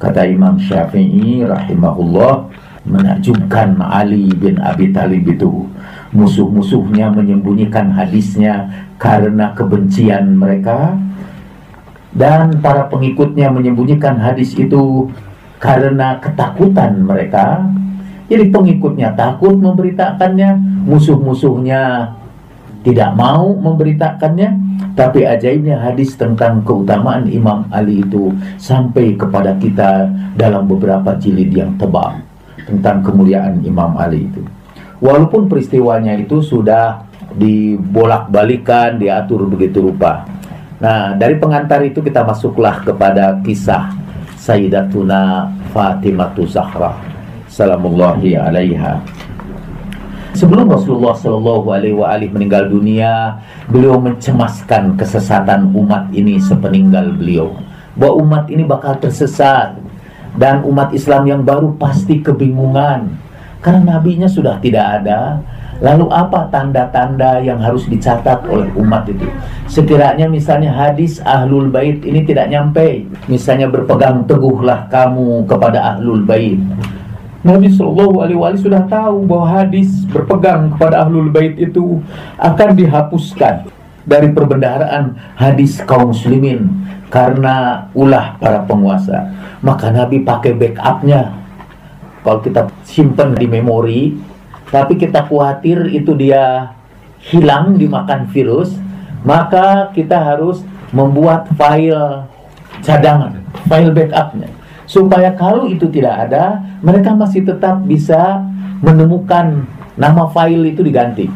[0.00, 2.48] Kata Imam Syafi'i rahimahullah
[2.88, 5.68] menakjubkan Ali bin Abi Talib itu.
[6.16, 8.64] Musuh-musuhnya menyembunyikan hadisnya
[8.96, 10.96] karena kebencian mereka.
[12.16, 15.12] Dan para pengikutnya menyembunyikan hadis itu
[15.60, 17.68] karena ketakutan mereka.
[18.32, 20.56] Jadi pengikutnya takut memberitakannya
[20.88, 22.08] musuh-musuhnya
[22.80, 24.56] tidak mau memberitakannya
[24.96, 31.76] tapi ajaibnya hadis tentang keutamaan Imam Ali itu sampai kepada kita dalam beberapa jilid yang
[31.76, 32.16] tebal
[32.64, 34.42] tentang kemuliaan Imam Ali itu.
[35.00, 37.04] Walaupun peristiwanya itu sudah
[37.36, 40.24] dibolak-balikan diatur begitu rupa.
[40.80, 43.92] Nah dari pengantar itu kita masuklah kepada kisah
[44.40, 46.96] Sayyidatuna Fatimah Zahra.
[47.50, 49.00] Salamullahi alaiha
[50.34, 57.54] Sebelum Rasulullah Shallallahu Alaihi meninggal dunia, beliau mencemaskan kesesatan umat ini sepeninggal beliau.
[57.98, 59.74] Bahwa umat ini bakal tersesat
[60.38, 63.10] dan umat Islam yang baru pasti kebingungan
[63.60, 65.42] karena nabinya sudah tidak ada,
[65.80, 69.24] Lalu apa tanda-tanda yang harus dicatat oleh umat itu?
[69.64, 76.60] Sekiranya misalnya hadis ahlul bait ini tidak nyampe, misalnya berpegang teguhlah kamu kepada ahlul bait.
[77.40, 82.04] Nabi Shallallahu Alaihi Wasallam sudah tahu bahwa hadis berpegang kepada ahlul bait itu
[82.36, 83.64] akan dihapuskan
[84.04, 86.68] dari perbendaharaan hadis kaum muslimin
[87.08, 89.32] karena ulah para penguasa.
[89.64, 91.40] Maka Nabi pakai backupnya.
[92.20, 94.12] Kalau kita simpan di memori,
[94.68, 96.76] tapi kita khawatir itu dia
[97.24, 98.76] hilang dimakan virus,
[99.24, 100.60] maka kita harus
[100.92, 102.28] membuat file
[102.84, 104.59] cadangan, file backupnya.
[104.90, 108.42] Supaya kalau itu tidak ada, mereka masih tetap bisa
[108.82, 109.62] menemukan
[109.94, 111.30] nama file itu diganti.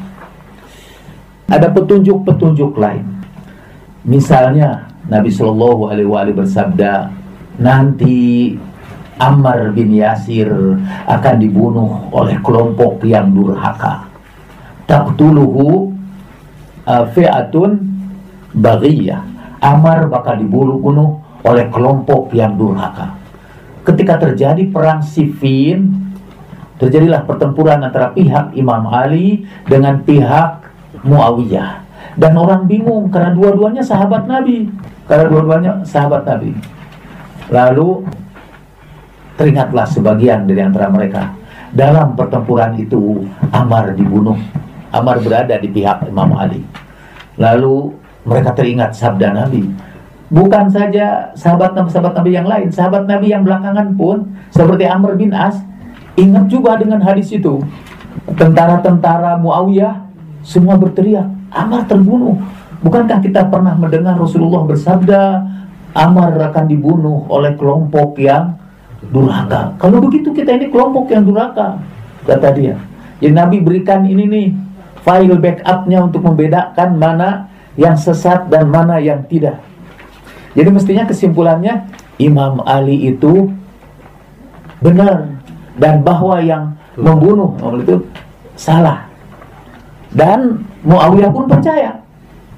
[1.47, 3.07] Ada petunjuk-petunjuk lain.
[4.03, 6.93] Misalnya Nabi Shallallahu Alaihi Wasallam bersabda,
[7.63, 8.59] nanti
[9.23, 10.51] Ammar bin Yasir
[11.07, 14.11] akan dibunuh oleh kelompok yang durhaka.
[14.91, 15.95] Taqtuluhu
[16.91, 17.79] uh, fi'atun
[18.51, 19.23] baghiyah.
[19.63, 23.14] Ammar bakal dibunuh oleh kelompok yang durhaka.
[23.85, 25.93] Ketika terjadi perang Siffin,
[26.81, 30.65] terjadilah pertempuran antara pihak Imam Ali dengan pihak
[31.05, 31.85] Muawiyah.
[32.17, 34.73] Dan orang bingung karena dua-duanya sahabat Nabi.
[35.05, 36.57] Karena dua-duanya sahabat Nabi.
[37.53, 38.09] Lalu
[39.35, 41.35] Teringatlah sebagian dari antara mereka.
[41.75, 44.39] Dalam pertempuran itu, Amar dibunuh.
[44.95, 46.63] Amar berada di pihak Imam Ali.
[47.35, 47.91] Lalu
[48.23, 49.67] mereka teringat sabda Nabi.
[50.33, 55.61] Bukan saja sahabat-sahabat Nabi yang lain, sahabat Nabi yang belakangan pun, seperti Amr bin As,
[56.17, 57.61] ingat juga dengan hadis itu.
[58.25, 60.01] Tentara-tentara Muawiyah
[60.41, 62.41] semua berteriak, Amar terbunuh.
[62.81, 65.23] Bukankah kita pernah mendengar Rasulullah bersabda,
[65.95, 68.59] Amar akan dibunuh oleh kelompok yang
[69.13, 69.77] durhaka.
[69.77, 71.79] Kalau begitu kita ini kelompok yang durhaka,
[72.25, 72.75] kata dia.
[73.21, 74.49] Jadi Nabi berikan ini nih
[75.05, 79.61] file backupnya untuk membedakan mana yang sesat dan mana yang tidak.
[80.55, 81.91] Jadi mestinya kesimpulannya
[82.23, 83.51] Imam Ali itu
[84.79, 85.35] benar
[85.75, 88.07] dan bahwa yang membunuh itu
[88.55, 89.11] salah.
[90.15, 91.99] Dan Muawiyah pun percaya.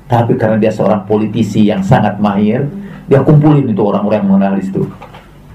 [0.06, 2.68] Tapi karena dia seorang politisi yang sangat mahir,
[3.08, 4.82] dia kumpulin itu orang-orang yang mengenal itu.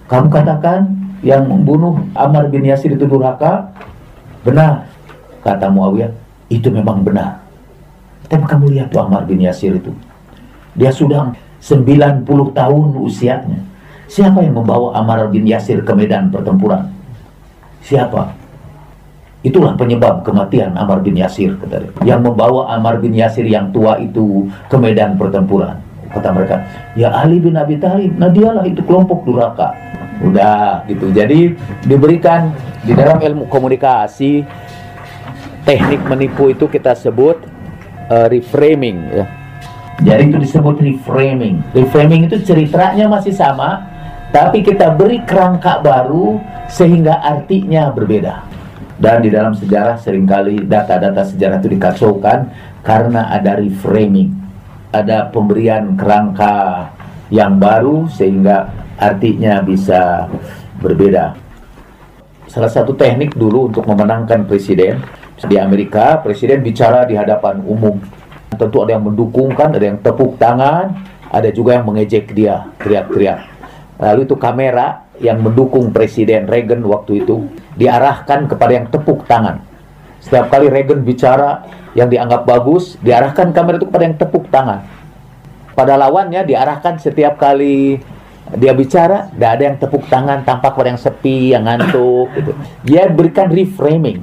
[0.10, 3.70] Kamu katakan yang membunuh Ammar bin Yasir itu durhaka?
[4.42, 4.90] Benar,
[5.46, 6.12] kata Muawiyah.
[6.52, 7.46] Itu memang benar.
[8.28, 9.94] Tapi kamu lihat tuh Ammar bin Yasir itu.
[10.76, 12.26] Dia sudah 90
[12.58, 13.62] tahun usianya.
[14.12, 16.90] Siapa yang membawa Ammar bin Yasir ke medan pertempuran?
[17.86, 18.36] Siapa?
[19.46, 21.56] Itulah penyebab kematian Ammar bin Yasir.
[22.04, 25.80] Yang membawa Ammar bin Yasir yang tua itu ke medan pertempuran.
[26.12, 26.60] Kata mereka,
[26.92, 28.20] ya Ali bin Abi Thalib.
[28.20, 29.72] Nah dialah itu kelompok durhaka
[30.22, 32.54] udah gitu jadi diberikan
[32.86, 34.46] di dalam ilmu komunikasi
[35.66, 37.42] teknik menipu itu kita sebut
[38.06, 39.26] uh, reframing ya
[40.02, 43.86] jadi itu disebut reframing reframing itu ceritanya masih sama
[44.34, 48.44] tapi kita beri kerangka baru sehingga artinya berbeda
[49.02, 52.40] dan di dalam sejarah sering kali data-data sejarah itu dikacaukan
[52.86, 54.42] karena ada reframing
[54.92, 56.92] ada pemberian kerangka
[57.32, 58.68] yang baru sehingga
[59.00, 60.28] artinya bisa
[60.84, 61.34] berbeda.
[62.52, 65.00] Salah satu teknik dulu untuk memenangkan presiden
[65.48, 67.98] di Amerika, presiden bicara di hadapan umum.
[68.52, 70.92] Tentu ada yang mendukungkan, ada yang tepuk tangan,
[71.32, 73.48] ada juga yang mengejek dia, teriak-teriak.
[74.02, 79.62] Lalu itu kamera yang mendukung presiden Reagan waktu itu diarahkan kepada yang tepuk tangan.
[80.20, 81.64] Setiap kali Reagan bicara
[81.96, 84.84] yang dianggap bagus, diarahkan kamera itu kepada yang tepuk tangan.
[85.72, 88.02] Pada lawannya diarahkan setiap kali
[88.60, 92.28] dia bicara, tidak ada yang tepuk tangan, tampak pada yang sepi, yang ngantuk.
[92.36, 92.52] Gitu.
[92.84, 94.20] Dia berikan reframing.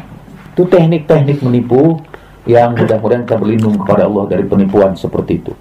[0.53, 2.03] Itu teknik-teknik menipu
[2.48, 5.52] yang mudah-mudahan kita berlindung kepada Allah dari penipuan seperti itu.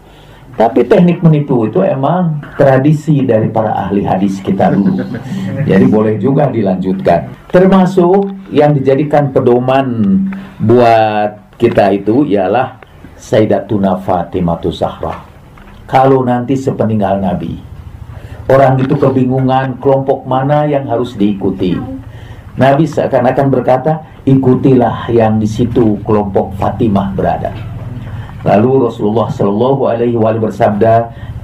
[0.58, 5.06] Tapi teknik menipu itu emang tradisi dari para ahli hadis kita dulu.
[5.69, 7.45] Jadi boleh juga dilanjutkan.
[7.54, 9.86] Termasuk yang dijadikan pedoman
[10.58, 12.81] buat kita itu ialah
[13.13, 15.15] Sayyidatuna Fatimah Zahra.
[15.85, 17.67] Kalau nanti sepeninggal Nabi,
[18.48, 21.75] Orang itu kebingungan kelompok mana yang harus diikuti.
[22.58, 27.54] Nabi seakan-akan berkata, ikutilah yang di situ kelompok Fatimah berada.
[28.42, 30.94] Lalu Rasulullah Shallallahu Alaihi Wasallam bersabda,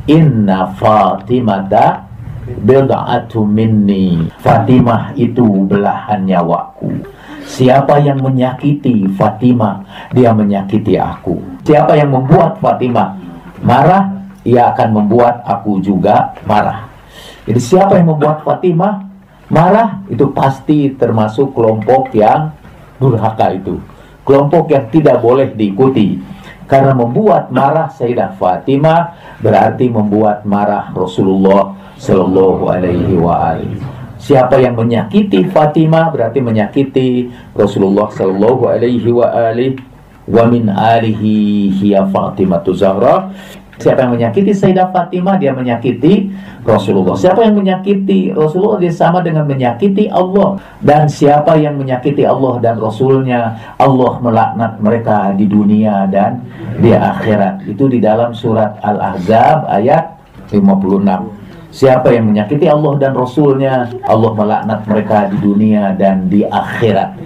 [0.09, 2.09] Inna Fatimata
[2.43, 4.25] bid'atu minni.
[4.41, 6.91] Fatimah itu belahan nyawaku.
[7.45, 9.85] Siapa yang menyakiti Fatimah,
[10.17, 11.37] dia menyakiti aku.
[11.61, 13.21] Siapa yang membuat Fatimah
[13.61, 16.89] marah, ia akan membuat aku juga marah.
[17.45, 19.12] Jadi siapa yang membuat Fatimah
[19.51, 22.53] marah itu pasti termasuk kelompok yang
[22.99, 23.79] durhaka itu.
[24.23, 26.15] kelompok yang tidak boleh diikuti
[26.67, 29.13] karena membuat marah Sayyidah Fatimah
[29.43, 33.83] berarti membuat marah Rasulullah Shallallahu Alaihi Wasallam.
[34.17, 39.91] Siapa yang menyakiti Fatimah berarti menyakiti Rasulullah Shallallahu Alaihi Wasallam.
[40.23, 43.27] Wa min alihi hiya Fatimah Zahra
[43.81, 46.29] Siapa yang menyakiti Sayyidah Fatimah dia menyakiti
[46.61, 47.17] Rasulullah.
[47.17, 50.61] Siapa yang menyakiti Rasulullah dia sama dengan menyakiti Allah.
[50.77, 56.45] Dan siapa yang menyakiti Allah dan Rasulnya Allah melaknat mereka di dunia dan
[56.77, 57.65] di akhirat.
[57.65, 60.21] Itu di dalam surat Al-Ahzab ayat
[60.53, 61.73] 56.
[61.73, 67.17] Siapa yang menyakiti Allah dan Rasulnya Allah melaknat mereka di dunia dan di akhirat.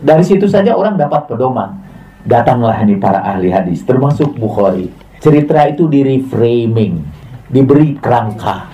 [0.00, 1.76] Dari situ saja orang dapat pedoman.
[2.24, 7.00] Datanglah ini para ahli hadis termasuk Bukhari cerita itu di reframing,
[7.48, 8.68] diberi kerangka.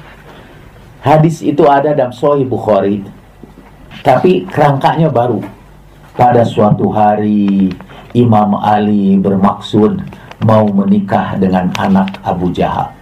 [0.98, 3.06] Hadis itu ada dalam Sahih Bukhari,
[4.02, 5.38] tapi kerangkanya baru.
[6.18, 7.70] Pada suatu hari
[8.18, 10.02] Imam Ali bermaksud
[10.42, 12.98] mau menikah dengan anak Abu Jahal.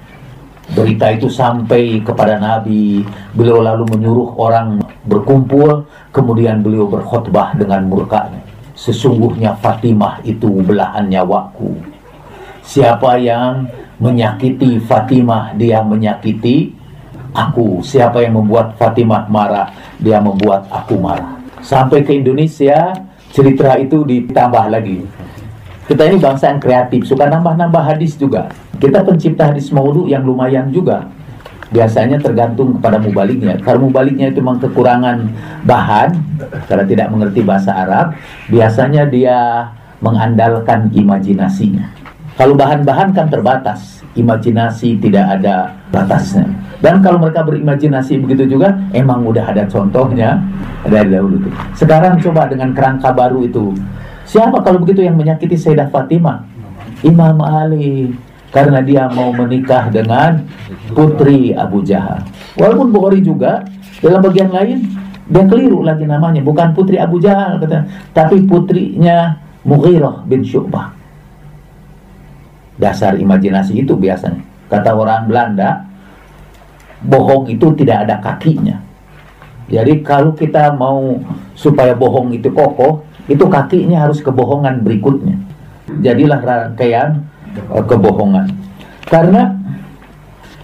[0.69, 3.01] Berita itu sampai kepada Nabi,
[3.33, 8.45] beliau lalu menyuruh orang berkumpul, kemudian beliau berkhutbah dengan murkanya.
[8.77, 11.98] Sesungguhnya Fatimah itu belahan nyawaku
[12.69, 13.65] Siapa yang
[13.97, 16.77] menyakiti Fatimah, dia menyakiti
[17.33, 17.81] aku.
[17.81, 21.41] Siapa yang membuat Fatimah marah, dia membuat aku marah.
[21.65, 22.93] Sampai ke Indonesia,
[23.33, 25.01] cerita itu ditambah lagi.
[25.89, 28.53] Kita ini bangsa yang kreatif, suka nambah-nambah hadis juga.
[28.77, 31.09] Kita pencipta hadis maulu yang lumayan juga.
[31.73, 33.57] Biasanya tergantung kepada mubaliknya.
[33.65, 35.25] Kalau mubaliknya itu memang kekurangan
[35.65, 36.09] bahan,
[36.69, 38.13] karena tidak mengerti bahasa Arab,
[38.53, 39.73] biasanya dia
[40.05, 41.98] mengandalkan imajinasinya.
[42.39, 46.47] Kalau bahan-bahan kan terbatas, imajinasi tidak ada batasnya.
[46.79, 50.39] Dan kalau mereka berimajinasi begitu juga, emang udah ada contohnya
[50.87, 51.51] dari dahulu itu.
[51.75, 53.75] Sekarang coba dengan kerangka baru itu.
[54.23, 56.47] Siapa kalau begitu yang menyakiti Sayyidah Fatimah?
[57.03, 58.15] Imam Ali.
[58.55, 60.47] Karena dia mau menikah dengan
[60.95, 62.23] putri Abu Jahal.
[62.55, 63.67] Walaupun Bukhari juga
[63.99, 64.87] dalam bagian lain
[65.27, 67.85] dia keliru lagi namanya, bukan putri Abu Jahal kata,
[68.15, 69.37] tapi putrinya
[69.67, 70.98] Mughirah bin Syu'bah
[72.79, 74.41] dasar imajinasi itu biasanya.
[74.71, 75.85] Kata orang Belanda,
[77.03, 78.79] bohong itu tidak ada kakinya.
[79.69, 81.21] Jadi kalau kita mau
[81.53, 85.37] supaya bohong itu kokoh, itu kakinya harus kebohongan berikutnya.
[86.01, 87.29] Jadilah rangkaian
[87.69, 88.49] uh, kebohongan.
[89.05, 89.53] Karena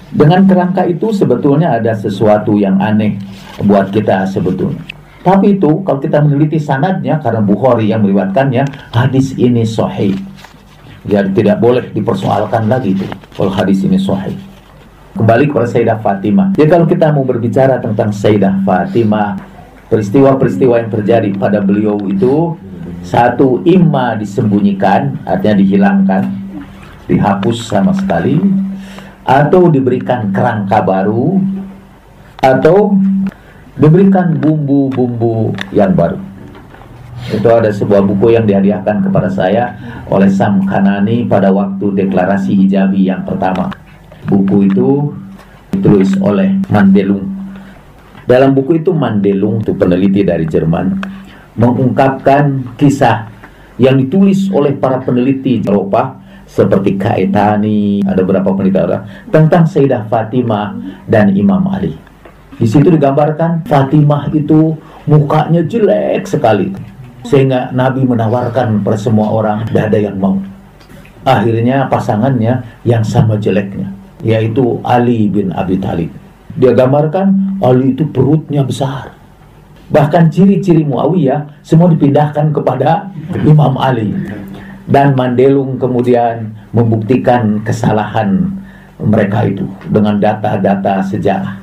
[0.08, 3.20] dengan kerangka itu sebetulnya ada sesuatu yang aneh
[3.60, 4.80] buat kita sebetulnya.
[5.24, 10.12] Tapi itu kalau kita meneliti sanadnya karena Bukhari yang meriwayatkannya, hadis ini sahih
[11.05, 13.05] jadi tidak boleh dipersoalkan lagi itu
[13.36, 14.32] kalau hadis ini sahih.
[15.14, 16.59] Kembali kepada Sayyidah Fatimah.
[16.59, 19.38] Jadi kalau kita mau berbicara tentang Sayyidah Fatimah,
[19.86, 22.59] peristiwa-peristiwa yang terjadi pada beliau itu
[23.05, 26.22] satu imma disembunyikan, artinya dihilangkan,
[27.07, 28.40] dihapus sama sekali,
[29.22, 31.38] atau diberikan kerangka baru,
[32.40, 32.96] atau
[33.76, 36.18] diberikan bumbu-bumbu yang baru.
[37.32, 39.72] Itu ada sebuah buku yang dihadiahkan kepada saya
[40.12, 43.72] oleh Sam Kanani pada waktu deklarasi hijabi yang pertama.
[44.28, 45.08] Buku itu
[45.72, 47.24] ditulis oleh Mandelung.
[48.28, 51.00] Dalam buku itu Mandelung, itu peneliti dari Jerman,
[51.56, 53.28] mengungkapkan kisah
[53.80, 60.76] yang ditulis oleh para peneliti Eropa seperti Kaetani, ada beberapa peneliti orang tentang Sayyidah Fatimah
[61.08, 61.96] dan Imam Ali.
[62.54, 66.93] Di situ digambarkan Fatimah itu mukanya jelek sekali
[67.24, 70.36] sehingga Nabi menawarkan pada semua orang tidak yang mau.
[71.24, 73.88] Akhirnya pasangannya yang sama jeleknya,
[74.20, 76.12] yaitu Ali bin Abi Thalib.
[76.54, 79.16] Dia gambarkan Ali itu perutnya besar.
[79.88, 83.08] Bahkan ciri-ciri Muawiyah semua dipindahkan kepada
[83.40, 84.12] Imam Ali.
[84.84, 88.52] Dan Mandelung kemudian membuktikan kesalahan
[89.00, 91.56] mereka itu dengan data-data sejarah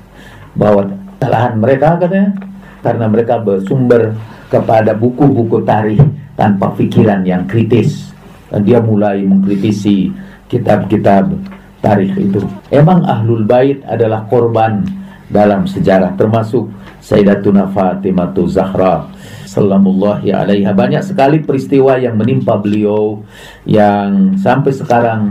[0.57, 0.89] bahwa
[1.22, 2.34] kesalahan mereka katanya
[2.82, 4.18] karena mereka bersumber
[4.50, 6.02] kepada buku-buku tarikh
[6.36, 8.12] tanpa pikiran yang kritis.
[8.52, 10.12] Dan dia mulai mengkritisi
[10.52, 11.32] kitab-kitab
[11.80, 12.44] tarikh itu.
[12.68, 14.84] Emang Ahlul Bait adalah korban
[15.32, 16.68] dalam sejarah termasuk
[17.00, 19.08] Sayyidatuna Fatimah Zahra
[19.48, 23.24] Salamullahi alaiha Banyak sekali peristiwa yang menimpa beliau
[23.64, 25.22] Yang sampai sekarang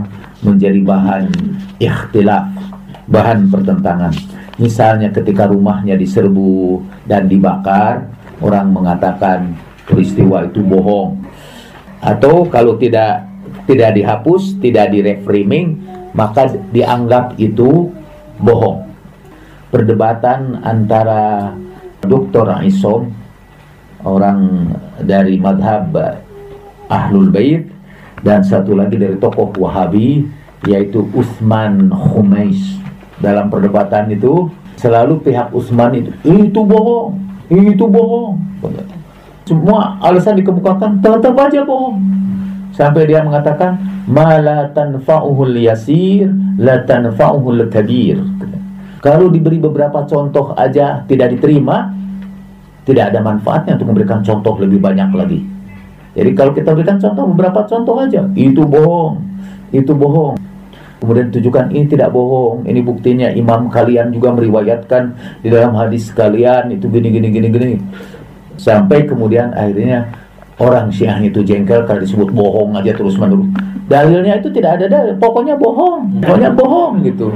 [0.41, 1.29] menjadi bahan
[1.77, 2.49] ikhtilaf
[3.07, 8.11] Bahan pertentangan Misalnya ketika rumahnya diserbu dan dibakar
[8.43, 9.55] orang mengatakan
[9.87, 11.21] peristiwa itu bohong
[12.01, 13.29] atau kalau tidak
[13.69, 15.77] tidak dihapus, tidak direframing,
[16.17, 17.93] maka dianggap itu
[18.41, 18.89] bohong.
[19.69, 21.53] Perdebatan antara
[22.03, 22.49] Dr.
[22.65, 23.13] Isom
[24.01, 25.93] orang dari madhab
[26.89, 27.69] Ahlul Bait
[28.25, 30.25] dan satu lagi dari tokoh Wahabi
[30.65, 32.80] yaitu Utsman Khumais.
[33.21, 34.49] Dalam perdebatan itu
[34.81, 37.13] selalu pihak Utsman itu itu bohong,
[37.53, 38.41] itu bohong.
[39.45, 42.01] Semua alasan dikemukakan tetap aja bohong.
[42.73, 43.77] Sampai dia mengatakan
[44.09, 48.17] mala tanfa'uhul yasir la tanfa'uhul kabir.
[49.01, 51.89] Kalau diberi beberapa contoh aja tidak diterima,
[52.85, 55.39] tidak ada manfaatnya untuk memberikan contoh lebih banyak lagi.
[56.11, 59.21] Jadi kalau kita berikan contoh beberapa contoh aja, itu bohong,
[59.73, 60.35] itu bohong.
[61.01, 66.77] Kemudian tunjukkan ini tidak bohong, ini buktinya imam kalian juga meriwayatkan di dalam hadis kalian
[66.77, 67.81] itu gini gini gini gini.
[68.61, 70.13] Sampai kemudian akhirnya
[70.61, 73.49] orang Syiah itu jengkel kalau disebut bohong aja terus menerus.
[73.89, 77.33] Dalilnya itu tidak ada dalil, pokoknya bohong, pokoknya bohong gitu.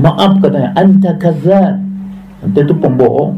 [0.00, 1.76] Maaf katanya, anta kazat.
[2.40, 3.36] Anta itu pembohong.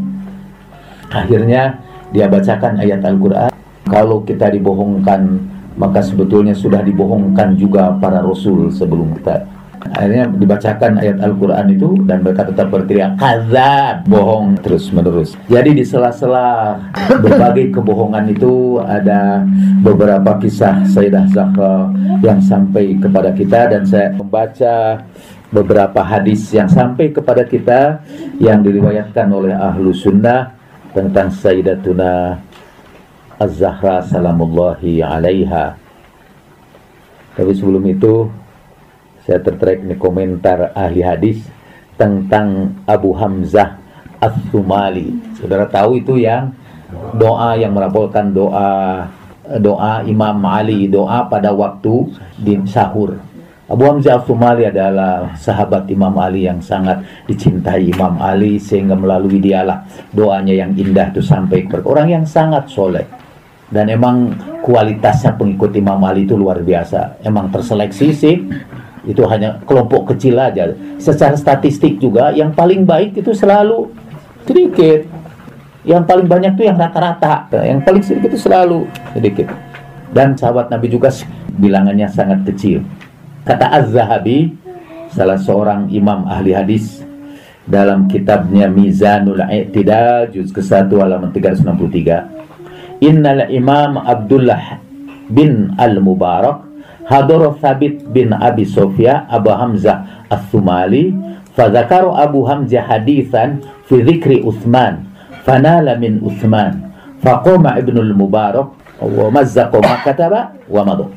[1.11, 1.74] Akhirnya
[2.14, 3.51] dia bacakan ayat Al-Quran.
[3.90, 5.49] Kalau kita dibohongkan,
[5.80, 9.48] maka sebetulnya sudah dibohongkan juga para rasul sebelum kita.
[9.80, 15.32] Akhirnya dibacakan ayat Al-Quran itu dan mereka tetap berteriak kazab, bohong terus menerus.
[15.48, 16.76] Jadi di sela-sela
[17.24, 19.40] berbagai kebohongan itu ada
[19.80, 21.88] beberapa kisah Sayyidah Zahra
[22.20, 25.00] yang sampai kepada kita dan saya membaca
[25.48, 28.04] beberapa hadis yang sampai kepada kita
[28.36, 30.52] yang diriwayatkan oleh ahlu sunnah
[30.92, 32.36] tentang Sayyidatuna
[33.41, 35.72] Az-Zahra salamullahi alaiha.
[37.32, 38.28] Tapi sebelum itu
[39.24, 41.41] saya tertarik nih komentar ahli hadis
[41.97, 43.80] tentang Abu Hamzah
[44.20, 45.41] As-Sumali.
[45.41, 46.53] Saudara tahu itu yang
[47.16, 49.09] doa yang merabolkan doa
[49.57, 53.16] doa Imam Ali doa pada waktu di sahur.
[53.72, 59.80] Abu Hamzah Al-Sumali adalah sahabat Imam Ali yang sangat dicintai Imam Ali sehingga melalui dialah
[60.12, 63.19] doanya yang indah itu sampai kepada orang yang sangat soleh
[63.70, 64.34] dan emang
[64.66, 67.22] kualitasnya pengikut Imam Ali itu luar biasa.
[67.22, 68.36] Emang terseleksi sih.
[69.06, 70.74] Itu hanya kelompok kecil aja.
[71.00, 73.94] Secara statistik juga yang paling baik itu selalu
[74.44, 75.06] sedikit.
[75.86, 77.48] Yang paling banyak itu yang rata-rata.
[77.62, 78.84] Yang paling sedikit itu selalu
[79.16, 79.48] sedikit.
[80.10, 81.08] Dan sahabat Nabi juga
[81.54, 82.82] bilangannya sangat kecil.
[83.46, 84.52] Kata Az-Zahabi,
[85.14, 87.00] salah seorang imam ahli hadis
[87.64, 92.49] dalam kitabnya Mizanul I'tidal juz ke-1 halaman 363,
[93.01, 94.76] Innal Imam Abdullah
[95.32, 96.68] bin Al-Mubarak
[97.09, 101.16] hadar Thabit bin Abi Sofia Abu Hamzah As-Sumali
[101.57, 105.09] fadzakara Abu Hamzah hadithan fi dzikri Utsman
[105.48, 106.92] fanala min Utsman
[107.24, 108.68] faqama Ibnu Al-Mubarak
[109.01, 111.09] wa mazzaqa ma kataba wa madha.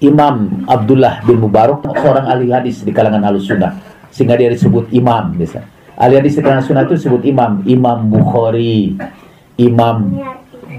[0.00, 3.76] Imam Abdullah bin Mubarak seorang ahli hadis di kalangan ahli sunnah
[4.08, 5.60] sehingga dia disebut imam bisa
[6.00, 7.60] ahli hadis di kalangan sunnah itu disebut imam.
[7.68, 8.96] Imam Bukhari
[9.60, 10.16] Imam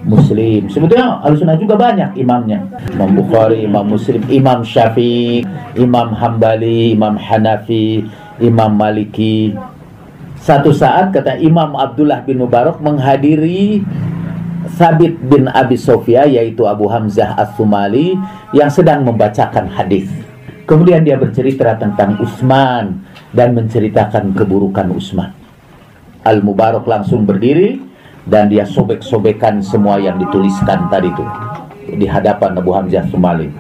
[0.03, 5.45] Muslim sebetulnya ahli sunnah juga banyak imamnya Imam Bukhari Imam Muslim Imam Syafi'i
[5.77, 8.05] Imam Hambali Imam Hanafi
[8.41, 9.53] Imam Maliki
[10.41, 13.85] satu saat kata Imam Abdullah bin Mubarak menghadiri
[14.73, 18.17] Sabit bin Abi Sofia yaitu Abu Hamzah As-Sumali
[18.49, 20.09] yang sedang membacakan hadis.
[20.65, 25.29] Kemudian dia bercerita tentang Utsman dan menceritakan keburukan Utsman.
[26.25, 27.90] Al-Mubarak langsung berdiri
[28.31, 31.25] dan dia sobek-sobekan semua yang dituliskan tadi itu
[31.99, 33.51] di hadapan Abu Hamzah Sumali.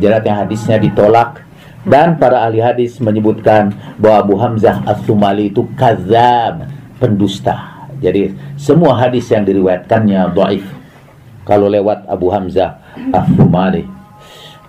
[0.00, 1.44] Jadi hadisnya ditolak
[1.84, 6.66] dan para ahli hadis menyebutkan bahwa Abu Hamzah As-Sumali itu kazab,
[6.98, 7.86] pendusta.
[8.02, 10.66] Jadi semua hadis yang diriwayatkannya dhaif
[11.46, 12.82] kalau lewat Abu Hamzah
[13.14, 13.86] As-Sumali.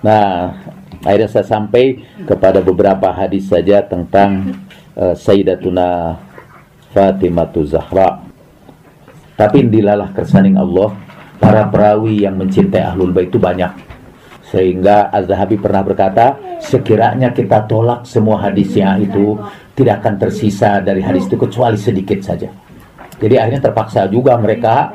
[0.05, 0.53] Nah,
[1.01, 4.53] akhirnya saya sampai kepada beberapa hadis saja tentang
[4.93, 6.21] uh, Sayyidatuna
[6.93, 8.26] Fatimah Zahra.
[9.37, 10.97] Tapi dilalah kersaning Allah,
[11.37, 13.69] para perawi yang mencintai Ahlul Bait itu banyak.
[14.47, 19.37] Sehingga Az-Zahabi pernah berkata, sekiranya kita tolak semua hadis yang itu,
[19.77, 22.49] tidak akan tersisa dari hadis itu kecuali sedikit saja.
[23.21, 24.89] Jadi akhirnya terpaksa juga mereka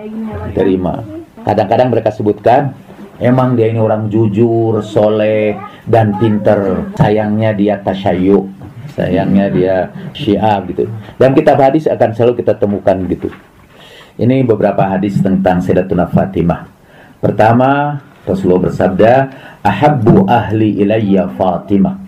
[0.57, 1.07] terima.
[1.43, 2.75] Kadang-kadang mereka sebutkan
[3.23, 5.55] emang dia ini orang jujur, soleh,
[5.87, 6.91] dan pinter.
[6.99, 8.47] Sayangnya dia tasyayuk,
[8.95, 9.75] sayangnya dia
[10.17, 10.87] syiah gitu.
[11.19, 13.31] Dan kitab hadis akan selalu kita temukan gitu.
[14.21, 16.69] Ini beberapa hadis tentang Sayyidatuna Fatimah.
[17.23, 19.13] Pertama, Rasulullah bersabda,
[19.65, 22.03] "Ahabbu ahli ilayya Fatimah."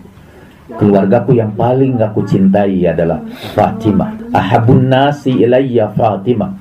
[0.65, 3.21] keluargaku yang paling aku cintai adalah
[3.53, 4.33] Fatimah.
[4.33, 6.51] Ahabun nasi ilayya Fatimah.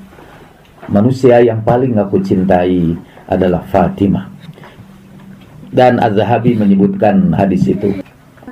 [0.93, 2.93] Manusia yang paling aku cintai
[3.25, 4.29] adalah Fatimah.
[5.75, 8.05] Dan Az-Zahabi menyebutkan hadis itu.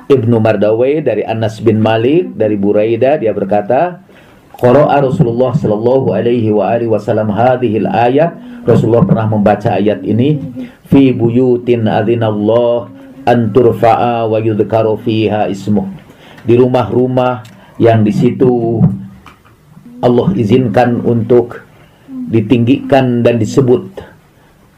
[0.08, 4.02] Ibnu Mardawai dari Anas bin Malik dari Buraida dia berkata,
[4.62, 10.38] Qara'a Rasulullah sallallahu alaihi wa alihi wasallam hadhil ayat Rasulullah pernah membaca ayat ini
[10.86, 12.86] fi buyutin adzinallah
[13.26, 15.90] an turfa'a wa yudhkaru fiha ismuh
[16.46, 17.42] di rumah-rumah
[17.82, 18.78] yang di situ
[19.98, 21.58] Allah izinkan untuk
[22.30, 23.82] ditinggikan dan disebut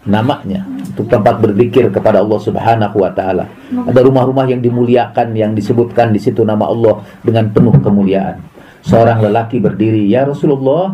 [0.09, 0.65] namanya
[0.97, 3.49] untuk tempat berzikir kepada Allah Subhanahu wa taala.
[3.73, 8.54] Ada rumah-rumah yang dimuliakan yang disebutkan di situ nama Allah dengan penuh kemuliaan.
[8.85, 10.93] Seorang lelaki berdiri, "Ya Rasulullah,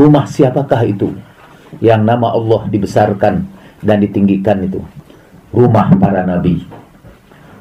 [0.00, 1.12] rumah siapakah itu
[1.84, 3.44] yang nama Allah dibesarkan
[3.84, 4.80] dan ditinggikan itu?"
[5.52, 6.64] Rumah para nabi.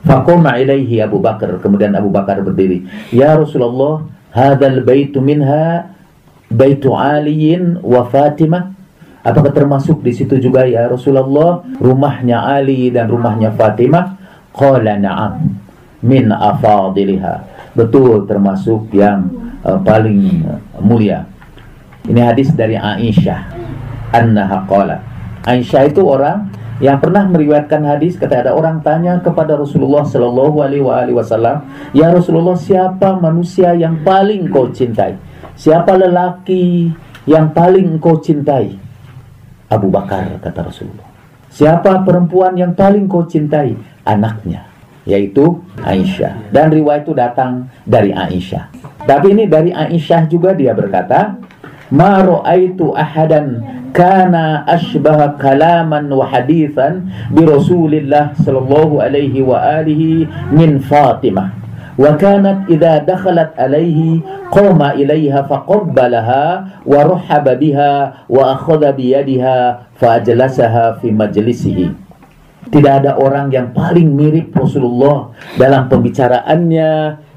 [0.08, 5.92] Faqama ilaihi Abu Bakar, kemudian Abu Bakar berdiri, "Ya Rasulullah, hadzal baitu minha
[6.48, 8.72] baitu Aliin wa Fatimah?"
[9.26, 14.22] Apakah termasuk di situ juga ya Rasulullah rumahnya Ali dan rumahnya Fatimah?
[14.54, 15.50] Qala na'am
[16.06, 17.55] min afadiliha.
[17.76, 19.28] Betul termasuk yang
[19.62, 21.28] uh, paling uh, mulia.
[22.08, 23.52] Ini hadis dari Aisyah.
[24.16, 24.98] Annaha qala.
[25.44, 26.50] Aisyah itu orang
[26.80, 31.64] yang pernah meriwayatkan hadis kata ada orang tanya kepada Rasulullah Shallallahu alaihi wasallam,
[31.96, 35.16] "Ya Rasulullah, siapa manusia yang paling kau cintai?
[35.56, 36.92] Siapa lelaki
[37.28, 38.76] yang paling kau cintai?"
[39.72, 41.08] Abu Bakar kata Rasulullah.
[41.48, 43.80] Siapa perempuan yang paling kau cintai?
[44.04, 44.68] Anaknya,
[45.09, 46.53] yaitu Aisyah.
[46.53, 48.71] Dan riwayat itu datang dari Aisyah.
[49.09, 51.41] Tapi ini dari Aisyah juga dia berkata,
[51.91, 60.79] "Ma ra'aitu ahadan kana ashbah kalaman wa hadithan bi Rasulillah sallallahu alaihi wa alihi min
[60.79, 61.61] Fatimah."
[62.01, 66.45] وكانت إذا دخلت عليه قام إليها فقبلها
[66.89, 67.93] ورحب بها
[68.25, 69.59] وأخذ بيدها
[70.01, 71.79] فأجلسها في مجلسه
[72.66, 76.92] tidak ada orang yang paling mirip Rasulullah dalam pembicaraannya,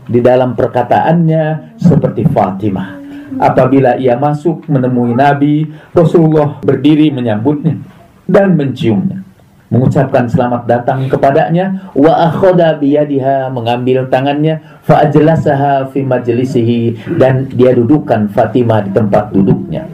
[0.09, 2.97] di dalam perkataannya seperti Fatimah.
[3.39, 7.76] Apabila ia masuk menemui Nabi, Rasulullah berdiri menyambutnya
[8.24, 9.29] dan menciumnya
[9.68, 17.76] mengucapkan selamat datang kepadanya wa akhoda biyadiha mengambil tangannya fa ajlasaha fi majlisihi dan dia
[17.76, 19.85] dudukkan Fatimah di tempat duduknya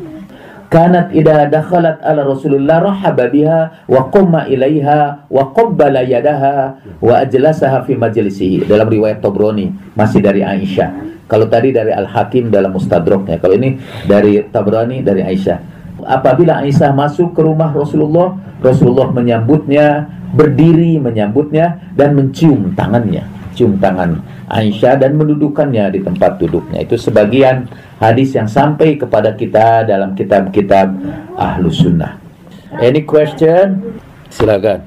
[0.75, 7.87] kanat ida dakhalat ala Rasulullah rahaba biha wa qumma ilaiha wa qabbala yadaha wa ajlasaha
[7.87, 8.67] fi majlisihi.
[8.67, 11.23] Dalam riwayat Tabrani masih dari Aisyah.
[11.31, 13.39] Kalau tadi dari Al-Hakim dalam Mustadraknya.
[13.39, 15.59] Kalau ini dari Tabrani dari Aisyah.
[16.11, 23.23] Apabila Aisyah masuk ke rumah Rasulullah, Rasulullah menyambutnya, berdiri menyambutnya dan mencium tangannya,
[23.55, 26.85] cium tangan Aisyah dan mendudukannya di tempat duduknya.
[26.85, 27.71] Itu sebagian
[28.03, 30.93] hadis yang sampai kepada kita dalam kitab-kitab
[31.39, 32.21] Ahlu Sunnah.
[32.83, 33.97] Any question?
[34.29, 34.83] Silakan.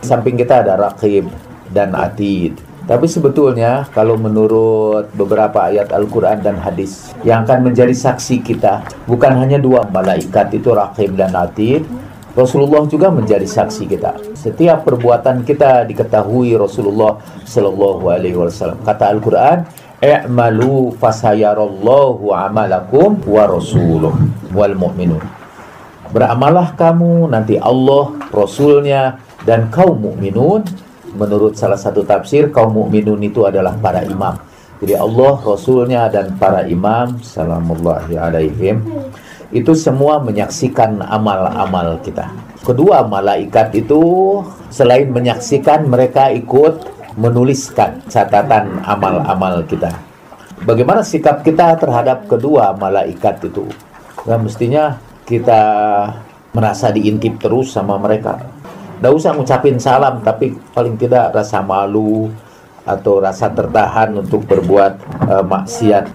[0.00, 1.26] Samping kita ada Raqib
[1.74, 2.54] dan Atid.
[2.88, 9.36] Tapi sebetulnya kalau menurut beberapa ayat Al-Quran dan hadis yang akan menjadi saksi kita bukan
[9.36, 11.84] hanya dua malaikat itu Raqib dan Atid,
[12.32, 14.32] Rasulullah juga menjadi saksi kita.
[14.32, 18.84] Setiap perbuatan kita diketahui Rasulullah Shallallahu Alaihi Wasallam.
[18.84, 19.64] Kata Al-Quran,
[20.04, 24.12] "I'malu fasayarallahu amalakum wa rasuluh
[24.52, 25.24] wal mu'minun."
[26.08, 30.64] Beramalah kamu nanti Allah, Rasulnya dan kaum mukminun
[31.12, 34.36] menurut salah satu tafsir kaum mukminun itu adalah para imam.
[34.80, 38.80] Jadi Allah, Rasulnya dan para imam salamullahi alaihim
[39.52, 42.32] itu semua menyaksikan amal-amal kita.
[42.64, 44.00] Kedua malaikat itu
[44.72, 49.90] selain menyaksikan mereka ikut menuliskan catatan amal-amal kita.
[50.62, 53.66] Bagaimana sikap kita terhadap kedua malaikat itu?
[54.26, 55.62] Nah, mestinya kita
[56.54, 58.40] merasa diintip terus sama mereka
[58.98, 62.34] Tidak usah ngucapin salam, tapi paling tidak rasa malu
[62.82, 64.92] atau rasa tertahan untuk berbuat
[65.22, 66.10] uh, maksiat.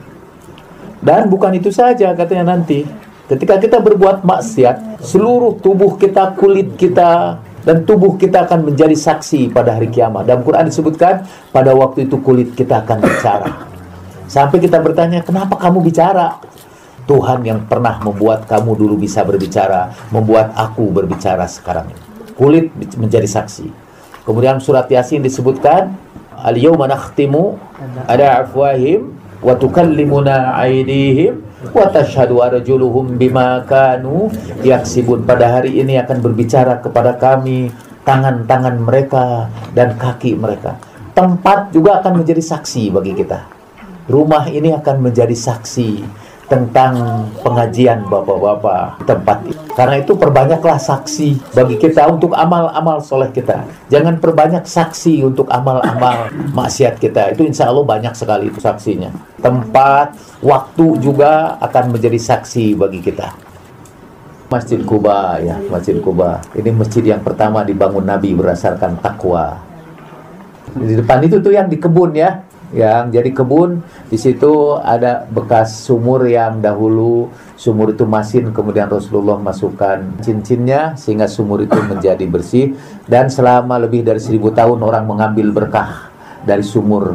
[1.00, 2.84] Dan bukan itu saja katanya nanti.
[3.32, 9.52] Ketika kita berbuat maksiat, seluruh tubuh kita, kulit kita, dan tubuh kita akan menjadi saksi
[9.52, 10.28] pada hari kiamat.
[10.28, 13.50] Dalam Quran disebutkan, pada waktu itu kulit kita akan bicara.
[14.28, 16.40] Sampai kita bertanya, kenapa kamu bicara?
[17.04, 21.92] Tuhan yang pernah membuat kamu dulu bisa berbicara, membuat aku berbicara sekarang
[22.36, 23.70] kulit menjadi saksi.
[24.26, 25.94] Kemudian surat Yasin disebutkan
[26.36, 27.60] al-yawma nakhtimu
[28.10, 34.28] ada afwahim wa tukallimuna aydihim wa tashhadu arjuluhum bima kanu
[34.66, 37.72] yaksibun pada hari ini akan berbicara kepada kami
[38.04, 40.76] tangan-tangan mereka dan kaki mereka.
[41.16, 43.40] Tempat juga akan menjadi saksi bagi kita.
[44.12, 46.04] Rumah ini akan menjadi saksi
[46.52, 49.63] tentang pengajian bapak-bapak tempat itu.
[49.74, 53.66] Karena itu perbanyaklah saksi bagi kita untuk amal-amal soleh kita.
[53.90, 57.34] Jangan perbanyak saksi untuk amal-amal maksiat kita.
[57.34, 59.10] Itu insya Allah banyak sekali itu saksinya.
[59.42, 60.14] Tempat,
[60.46, 63.34] waktu juga akan menjadi saksi bagi kita.
[64.54, 66.38] Masjid Kuba ya, Masjid Kuba.
[66.54, 69.58] Ini masjid yang pertama dibangun Nabi berdasarkan takwa.
[70.78, 75.86] Di depan itu tuh yang di kebun ya, yang jadi kebun di situ ada bekas
[75.86, 82.74] sumur yang dahulu sumur itu masin kemudian Rasulullah masukkan cincinnya sehingga sumur itu menjadi bersih.
[83.06, 86.10] Dan selama lebih dari seribu tahun orang mengambil berkah
[86.42, 87.14] dari sumur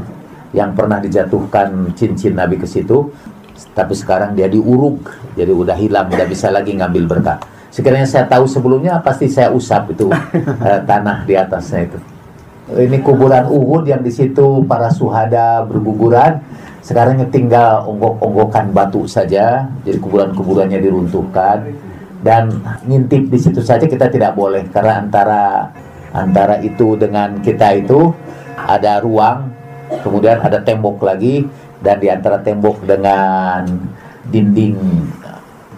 [0.54, 3.10] yang pernah dijatuhkan cincin Nabi ke situ.
[3.74, 7.42] Tapi sekarang dia diuruk jadi udah hilang tidak bisa lagi ngambil berkah.
[7.74, 10.06] Sekiranya saya tahu sebelumnya pasti saya usap itu
[10.70, 12.17] eh, tanah di atasnya itu
[12.76, 16.44] ini kuburan Uhud yang di situ para suhada berguguran.
[16.84, 21.64] Sekarang tinggal onggok-onggokan batu saja, jadi kuburan-kuburannya diruntuhkan.
[22.20, 24.68] Dan ngintip di situ saja kita tidak boleh.
[24.68, 25.72] Karena antara
[26.12, 28.12] antara itu dengan kita itu
[28.56, 29.48] ada ruang,
[30.04, 31.48] kemudian ada tembok lagi.
[31.78, 33.64] Dan di antara tembok dengan
[34.28, 34.76] dinding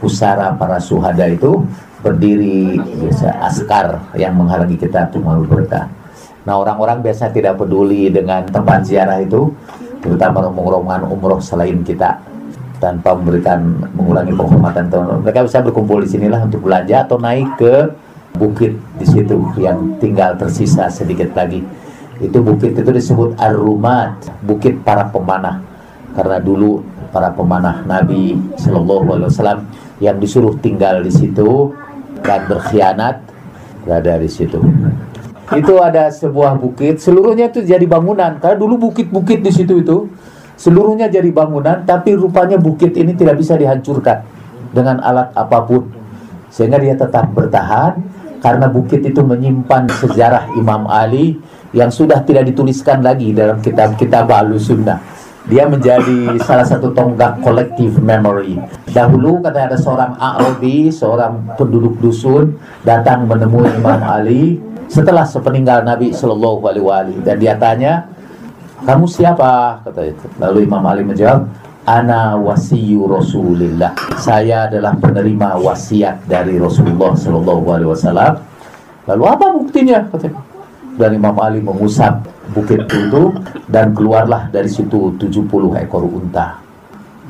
[0.01, 1.61] pusara para suhada itu
[2.01, 5.99] berdiri biasa askar yang menghalangi kita untuk berkah.
[6.45, 9.53] Nah orang-orang biasa tidak peduli dengan tempat ziarah itu
[10.01, 12.16] terutama rombongan umroh selain kita
[12.80, 13.61] tanpa memberikan
[13.93, 14.88] mengurangi penghormatan
[15.20, 17.74] mereka bisa berkumpul di sinilah untuk belanja atau naik ke
[18.41, 21.61] bukit di situ yang tinggal tersisa sedikit lagi.
[22.20, 25.61] Itu bukit itu disebut ar-rumat bukit para pemanah.
[26.16, 26.80] Karena dulu
[27.12, 29.61] para pemanah Nabi Shallallahu Alaihi Wasallam
[30.01, 31.74] yang disuruh tinggal di situ
[32.24, 33.20] dan berkhianat
[33.84, 34.61] berada di situ
[35.59, 38.38] itu ada sebuah bukit, seluruhnya itu jadi bangunan.
[38.38, 40.07] Karena dulu bukit-bukit di situ itu
[40.55, 44.22] seluruhnya jadi bangunan, tapi rupanya bukit ini tidak bisa dihancurkan
[44.70, 45.90] dengan alat apa pun.
[46.51, 47.98] Sehingga dia tetap bertahan
[48.38, 51.38] karena bukit itu menyimpan sejarah Imam Ali
[51.70, 55.10] yang sudah tidak dituliskan lagi dalam kitab-kitab Ahlu Sunnah.
[55.51, 58.55] Dia menjadi salah satu tonggak collective memory.
[58.86, 62.55] Dahulu kata ada seorang Arabi, seorang penduduk dusun
[62.86, 68.07] datang menemui Imam Ali setelah sepeninggal Nabi Shallallahu Alaihi Wasallam dan dia tanya
[68.86, 69.82] kamu siapa?
[69.82, 70.26] Kata itu.
[70.38, 71.51] Lalu Imam Ali menjawab
[71.82, 73.98] ana wasiyu Rasulillah.
[74.22, 78.32] Saya adalah penerima wasiat dari Rasulullah Shallallahu Alaihi Wasallam.
[79.11, 79.98] Lalu apa buktinya?
[80.14, 80.30] Kata
[81.01, 83.34] dan Imam Ali mengusap bukit itu
[83.70, 86.59] dan keluarlah dari situ 70 ekor unta.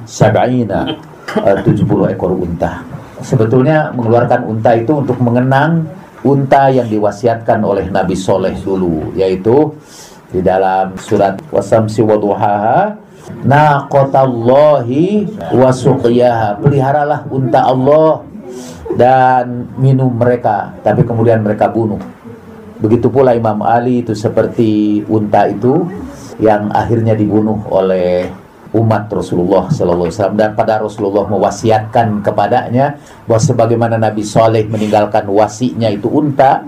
[0.09, 0.89] Sab'ina
[1.37, 2.83] 70 ekor unta.
[3.21, 5.85] Sebetulnya mengeluarkan unta itu untuk mengenang
[6.25, 9.73] unta yang diwasiatkan oleh Nabi Soleh dulu yaitu
[10.31, 12.97] di dalam surat wasamsi waduhaha
[13.45, 18.23] naqatallahi wasuqiyaha peliharalah unta Allah
[18.95, 21.99] dan minum mereka tapi kemudian mereka bunuh
[22.81, 25.87] begitu pula Imam Ali itu seperti unta itu
[26.41, 28.27] yang akhirnya dibunuh oleh
[28.73, 30.39] umat Rasulullah Sallallahu Alaihi Wasallam.
[30.39, 32.97] Dan pada Rasulullah mewasiatkan kepadanya
[33.29, 36.65] bahwa sebagaimana Nabi Soleh meninggalkan wasinya itu unta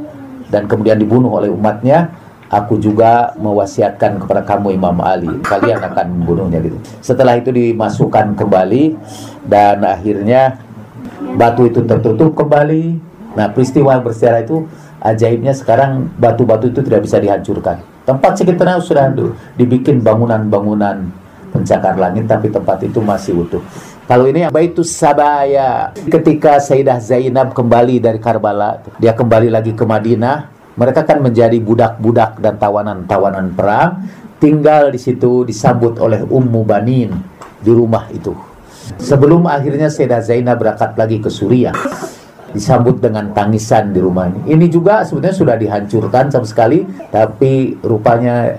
[0.53, 2.13] dan kemudian dibunuh oleh umatnya
[2.53, 5.33] aku juga mewasiatkan kepada kamu Imam Ali.
[5.41, 6.77] Kalian akan membunuhnya gitu.
[7.01, 8.99] Setelah itu dimasukkan kembali
[9.49, 10.61] dan akhirnya
[11.39, 13.01] batu itu tertutup kembali.
[13.33, 14.69] Nah peristiwa bersejarah itu
[15.03, 19.11] ajaibnya sekarang batu-batu itu tidak bisa dihancurkan tempat sekitarnya sudah
[19.55, 21.07] dibikin bangunan-bangunan
[21.53, 23.63] pencakar langit tapi tempat itu masih utuh.
[24.09, 30.51] Kalau ini Baitus Sabaya ketika Sayyidah Zainab kembali dari Karbala, dia kembali lagi ke Madinah,
[30.75, 34.03] mereka kan menjadi budak-budak dan tawanan-tawanan perang,
[34.43, 37.15] tinggal di situ disambut oleh Ummu Banin
[37.63, 38.35] di rumah itu.
[38.99, 41.77] Sebelum akhirnya Sayyidah Zainab berangkat lagi ke Suriah,
[42.53, 44.69] disambut dengan tangisan di rumah ini.
[44.69, 48.57] Juga sebenarnya sudah dihancurkan sama sekali, tapi rupanya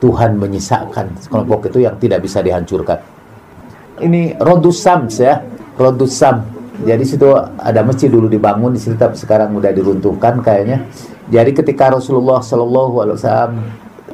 [0.00, 2.98] Tuhan menyisakan kelompok itu yang tidak bisa dihancurkan.
[4.00, 5.44] Ini Rodus Sams ya,
[5.76, 6.40] Rodus Sam.
[6.80, 7.28] Jadi situ
[7.60, 10.88] ada masjid dulu dibangun di situ tapi sekarang udah diruntuhkan kayaknya.
[11.28, 13.52] Jadi ketika Rasulullah Shallallahu Alaihi Wasallam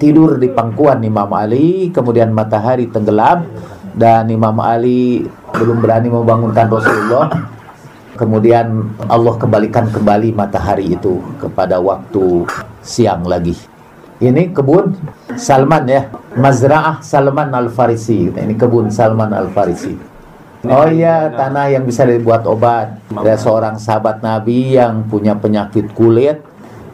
[0.02, 3.46] tidur di pangkuan Imam Ali, kemudian matahari tenggelam
[3.94, 7.55] dan Imam Ali belum berani membangunkan Rasulullah.
[8.16, 12.48] Kemudian Allah kembalikan kembali matahari itu kepada waktu
[12.80, 13.52] siang lagi.
[14.16, 14.96] Ini kebun
[15.36, 18.32] Salman ya, Mazra'ah Salman Al-Farisi.
[18.32, 19.92] Ini kebun Salman Al-Farisi.
[20.64, 22.96] Oh iya, tanah yang bisa dibuat obat.
[23.12, 26.40] Ada seorang sahabat Nabi yang punya penyakit kulit,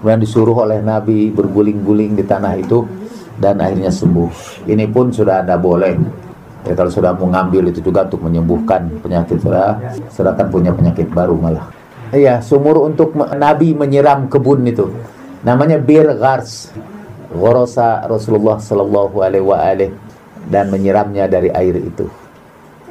[0.02, 2.84] kemudian disuruh oleh Nabi berguling-guling di tanah itu
[3.38, 4.66] dan akhirnya sembuh.
[4.66, 5.94] Ini pun sudah ada boleh.
[6.62, 9.82] Ya, kalau sudah mau ngambil itu juga untuk menyembuhkan penyakit sudah,
[10.14, 11.66] sudah kan punya penyakit baru malah.
[12.14, 14.92] Iya, sumur untuk Nabi menyiram kebun itu.
[15.42, 16.70] Namanya Bir Ghars.
[17.32, 19.96] Ghorosa Rasulullah Sallallahu Alaihi wa alihi
[20.52, 22.04] dan menyiramnya dari air itu.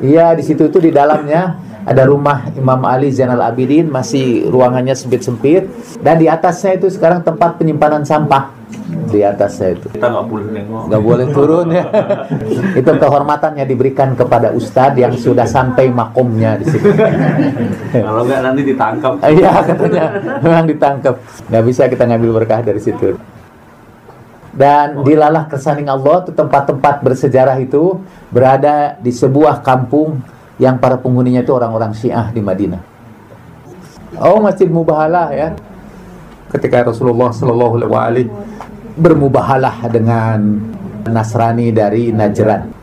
[0.01, 5.69] Iya, di situ itu di dalamnya ada rumah Imam Ali Zainal Abidin, masih ruangannya sempit-sempit
[6.01, 8.49] dan di atasnya itu sekarang tempat penyimpanan sampah.
[9.11, 9.87] Di atasnya itu.
[9.91, 10.83] Kita nggak boleh nengok.
[10.87, 11.85] nggak boleh turun ya.
[12.79, 16.87] itu kehormatannya diberikan kepada ustadz yang sudah sampai makomnya di situ.
[17.91, 19.13] Kalau nggak nanti ditangkap.
[19.27, 20.05] Iya katanya
[20.39, 21.15] memang ditangkap.
[21.51, 23.19] Nggak bisa kita ngambil berkah dari situ.
[24.51, 30.19] Dan dilalah kesaning Allah itu tempat-tempat bersejarah itu berada di sebuah kampung
[30.59, 32.83] yang para penghuninya itu orang-orang Syiah di Madinah.
[34.19, 35.55] Oh Masjid Mubahalah ya.
[36.51, 38.27] Ketika Rasulullah Shallallahu Alaihi
[38.95, 40.59] bermubahalah dengan
[41.07, 42.79] Nasrani dari Najran.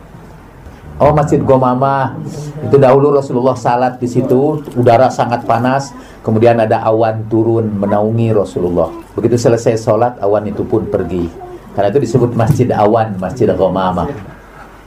[0.98, 2.18] Oh Masjid Gomama
[2.58, 5.94] itu dahulu Rasulullah salat di situ, udara sangat panas,
[6.26, 8.90] kemudian ada awan turun menaungi Rasulullah.
[9.14, 11.30] Begitu selesai sholat, awan itu pun pergi.
[11.78, 14.10] Karena itu disebut Masjid Awan, Masjid Gomama.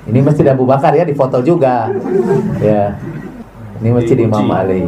[0.03, 1.87] Ini Masjid Abu Bakar ya, di foto juga.
[2.59, 2.99] Ya,
[3.79, 4.83] ini Masjid Imam Ali.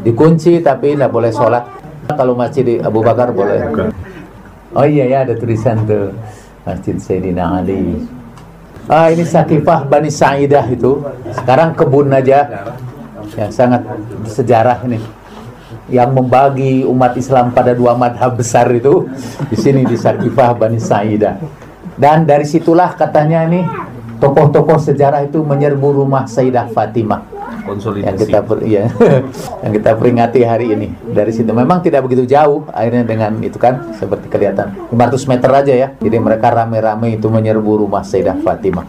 [0.00, 1.68] Dikunci tapi tidak boleh sholat.
[2.08, 3.92] Kalau Masjid Abu Bakar boleh.
[4.72, 6.16] Oh iya ya, ada tulisan tuh
[6.64, 8.00] Masjid Sayyidina Ali.
[8.88, 11.04] Ah ini Sakifah Bani Sa'idah itu.
[11.36, 12.72] Sekarang kebun aja
[13.36, 13.84] yang sangat
[14.24, 14.96] sejarah ini.
[15.92, 19.12] Yang membagi umat Islam pada dua madhab besar itu
[19.52, 21.36] di sini di Sakifah Bani Sa'idah.
[21.92, 23.68] Dan dari situlah katanya nih
[24.16, 28.20] tokoh-tokoh sejarah itu menyerbu rumah Sayyidah Fatimah yang Konsolidasi.
[28.26, 28.84] kita per, ya,
[29.62, 30.88] yang kita peringati hari ini.
[31.14, 31.50] Dari situ.
[31.54, 34.90] Memang tidak begitu jauh akhirnya dengan itu kan seperti kelihatan.
[34.90, 35.88] 500 meter aja ya.
[36.02, 38.86] Jadi mereka rame-rame itu menyerbu rumah Sayyidah Fatimah.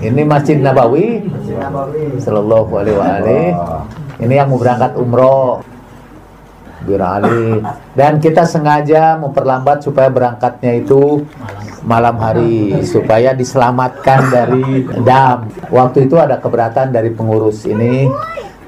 [0.00, 1.24] Ini Masjid Nabawi.
[2.20, 3.44] Sallallahu alaihi wa alihi.
[4.16, 5.60] ini yang mau berangkat umroh.
[6.86, 7.66] Bir Ali
[7.98, 11.26] dan kita sengaja memperlambat supaya berangkatnya itu
[11.86, 15.46] malam hari supaya diselamatkan dari dam.
[15.70, 18.10] Waktu itu ada keberatan dari pengurus ini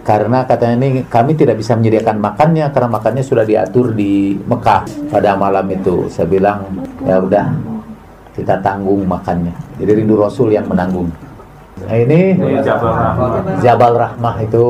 [0.07, 5.35] karena katanya ini kami tidak bisa menyediakan makannya karena makannya sudah diatur di Mekah pada
[5.35, 6.07] malam itu.
[6.09, 6.65] Saya bilang
[7.05, 7.47] ya udah
[8.39, 9.53] kita tanggung makannya.
[9.83, 11.11] Jadi rindu Rasul yang menanggung.
[11.79, 13.29] Nah ini Ini Jabal Rahmah.
[13.61, 14.67] Jabal Rahmah itu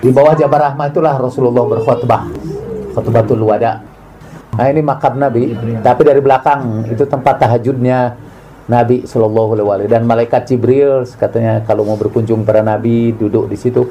[0.00, 2.22] di bawah Jabal Rahmah itulah Rasulullah berkhutbah
[2.96, 3.93] khutbatul wada
[4.54, 8.14] nah ini makam Nabi tapi dari belakang itu tempat tahajudnya
[8.64, 13.58] Nabi Shallallahu Alaihi Wasallam dan malaikat Jibril katanya kalau mau berkunjung para Nabi duduk di
[13.60, 13.90] situ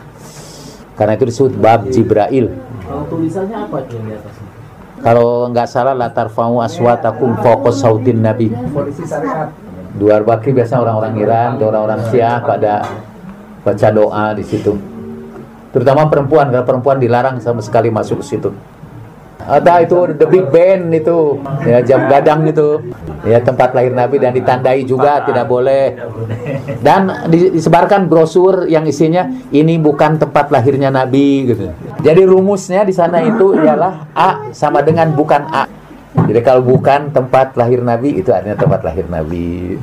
[0.97, 2.49] karena itu disebut bab Jibril
[2.83, 4.53] Kalau tulisannya apa di atasnya?
[5.03, 8.47] kalau nggak salah latar fa'u aswatakum fokus sautin Nabi.
[9.93, 12.87] Dua Bakri biasa orang-orang Iran, orang-orang Syiah pada
[13.61, 14.73] baca doa di situ.
[15.75, 18.49] Terutama perempuan, karena perempuan dilarang sama sekali masuk ke situ.
[19.43, 22.79] Ada itu The Big Ben itu, ya jam gadang itu,
[23.27, 25.99] ya tempat lahir Nabi dan ditandai juga tidak boleh.
[26.85, 31.71] Dan di- disebarkan brosur yang isinya ini bukan tempat lahirnya Nabi gitu.
[32.03, 35.63] Jadi rumusnya di sana itu ialah A sama dengan bukan A.
[36.13, 39.79] Jadi kalau bukan tempat lahir Nabi itu artinya tempat lahir Nabi.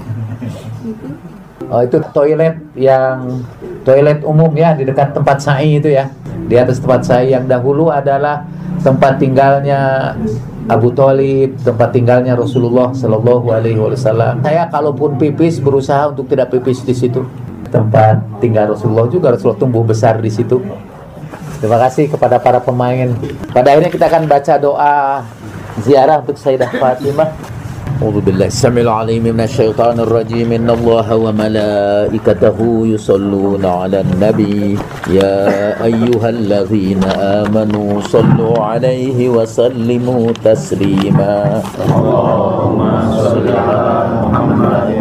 [1.70, 3.44] Oh itu toilet yang
[3.86, 6.08] toilet umum ya di dekat tempat sa'i itu ya.
[6.50, 8.42] Di atas tempat sa'i yang dahulu adalah
[8.82, 10.12] tempat tinggalnya
[10.66, 14.42] Abu Thalib, tempat tinggalnya Rasulullah Shallallahu Alaihi Wasallam.
[14.42, 17.22] Saya kalaupun pipis berusaha untuk tidak pipis di situ.
[17.70, 20.58] Tempat tinggal Rasulullah juga Rasulullah tumbuh besar di situ.
[21.62, 23.14] Terima kasih kepada para pemain.
[23.54, 25.22] Pada akhirnya kita akan baca doa
[25.78, 27.59] ziarah untuk Sayyidah Fatimah.
[28.00, 30.48] أعوذ بالله السميع العليم من الشيطان الرجيم.
[30.56, 32.58] إن الله وملائكته
[32.96, 34.80] يصلون على النبي.
[35.12, 35.36] يا
[35.84, 37.04] أيها الذين
[37.44, 41.60] آمنوا صلوا عليه وسلموا تسليما.
[41.92, 42.80] اللهم
[43.20, 43.92] صل على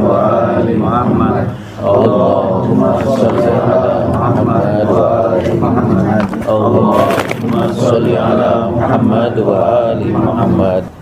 [0.04, 1.48] wa ali Muhammad.
[1.80, 2.82] اللهم
[3.16, 6.28] صل على محمد وآل محمد.
[6.52, 10.99] اللهم صل على محمد وآل محمد.